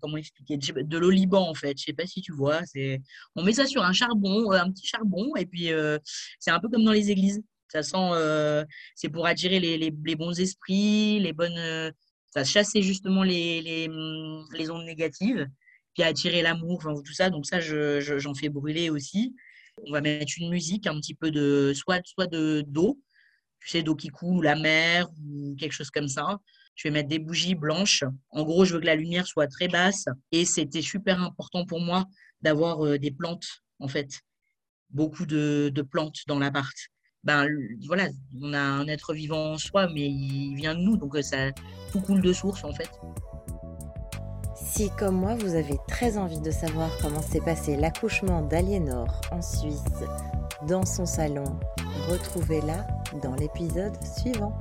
comment 0.00 0.16
expliquer, 0.16 0.56
de 0.56 0.98
l'oliban 0.98 1.48
en 1.48 1.54
fait. 1.54 1.78
Je 1.78 1.84
sais 1.84 1.92
pas 1.92 2.06
si 2.06 2.22
tu 2.22 2.32
vois. 2.32 2.60
On 3.36 3.42
met 3.42 3.52
ça 3.52 3.66
sur 3.66 3.82
un 3.82 3.92
charbon, 3.92 4.50
un 4.52 4.70
petit 4.70 4.86
charbon, 4.86 5.36
et 5.36 5.46
puis 5.46 5.68
c'est 6.38 6.50
un 6.50 6.58
peu 6.58 6.68
comme 6.68 6.84
dans 6.84 6.92
les 6.92 7.10
églises. 7.10 7.42
Ça 7.68 7.82
sent, 7.82 8.66
c'est 8.94 9.10
pour 9.10 9.26
attirer 9.26 9.60
les, 9.60 10.16
bons 10.16 10.38
esprits, 10.40 11.20
les 11.20 11.32
bonnes, 11.34 11.92
ça 12.30 12.44
chasser 12.44 12.82
justement 12.82 13.22
les, 13.22 13.60
les, 13.60 13.88
les 14.56 14.70
ondes 14.70 14.86
négatives 14.86 15.46
puis 15.94 16.02
attirer 16.02 16.42
l'amour, 16.42 16.82
tout 17.04 17.12
ça. 17.12 17.30
Donc 17.30 17.46
ça, 17.46 17.60
j'en 17.60 18.00
je, 18.00 18.32
fais 18.38 18.48
brûler 18.48 18.90
aussi. 18.90 19.34
On 19.86 19.92
va 19.92 20.00
mettre 20.00 20.32
une 20.38 20.50
musique, 20.50 20.86
un 20.86 20.98
petit 21.00 21.14
peu 21.14 21.30
de, 21.30 21.72
soit, 21.74 22.00
soit 22.04 22.26
de 22.26 22.62
d'eau, 22.66 23.00
tu 23.62 23.68
sais, 23.68 23.82
d'eau 23.82 23.94
qui 23.94 24.08
coule, 24.08 24.44
la 24.44 24.56
mer 24.56 25.08
ou 25.24 25.54
quelque 25.58 25.72
chose 25.72 25.90
comme 25.90 26.08
ça. 26.08 26.38
Je 26.74 26.88
vais 26.88 26.92
mettre 26.92 27.08
des 27.08 27.18
bougies 27.18 27.54
blanches. 27.54 28.04
En 28.30 28.44
gros, 28.44 28.64
je 28.64 28.74
veux 28.74 28.80
que 28.80 28.86
la 28.86 28.96
lumière 28.96 29.26
soit 29.26 29.46
très 29.46 29.68
basse. 29.68 30.06
Et 30.32 30.44
c'était 30.44 30.82
super 30.82 31.20
important 31.20 31.66
pour 31.66 31.80
moi 31.80 32.06
d'avoir 32.40 32.84
euh, 32.84 32.98
des 32.98 33.10
plantes, 33.10 33.46
en 33.78 33.88
fait. 33.88 34.20
Beaucoup 34.90 35.26
de, 35.26 35.72
plantes 35.90 36.20
dans 36.26 36.38
l'appart. 36.38 36.74
Ben 37.24 37.46
voilà, 37.86 38.08
on 38.40 38.52
a 38.52 38.60
un 38.60 38.88
être 38.88 39.14
vivant 39.14 39.52
en 39.52 39.58
soi, 39.58 39.88
mais 39.88 40.08
il 40.10 40.56
vient 40.56 40.74
de 40.74 40.80
nous, 40.80 40.96
donc 40.96 41.14
euh, 41.14 41.22
ça 41.22 41.52
tout 41.92 42.00
coule 42.00 42.20
de 42.20 42.32
source, 42.32 42.64
en 42.64 42.72
fait. 42.72 42.90
Si, 44.56 44.90
comme 44.98 45.16
moi, 45.16 45.34
vous 45.36 45.54
avez 45.54 45.76
très 45.86 46.18
envie 46.18 46.40
de 46.40 46.50
savoir 46.50 46.90
comment 47.00 47.22
s'est 47.22 47.40
passé 47.40 47.76
l'accouchement 47.76 48.42
d'Aliénor 48.42 49.20
en 49.30 49.40
Suisse, 49.40 49.82
dans 50.66 50.84
son 50.84 51.06
salon, 51.06 51.44
retrouvez-la 52.08 52.86
dans 53.22 53.34
l'épisode 53.34 53.92
suivant. 54.04 54.52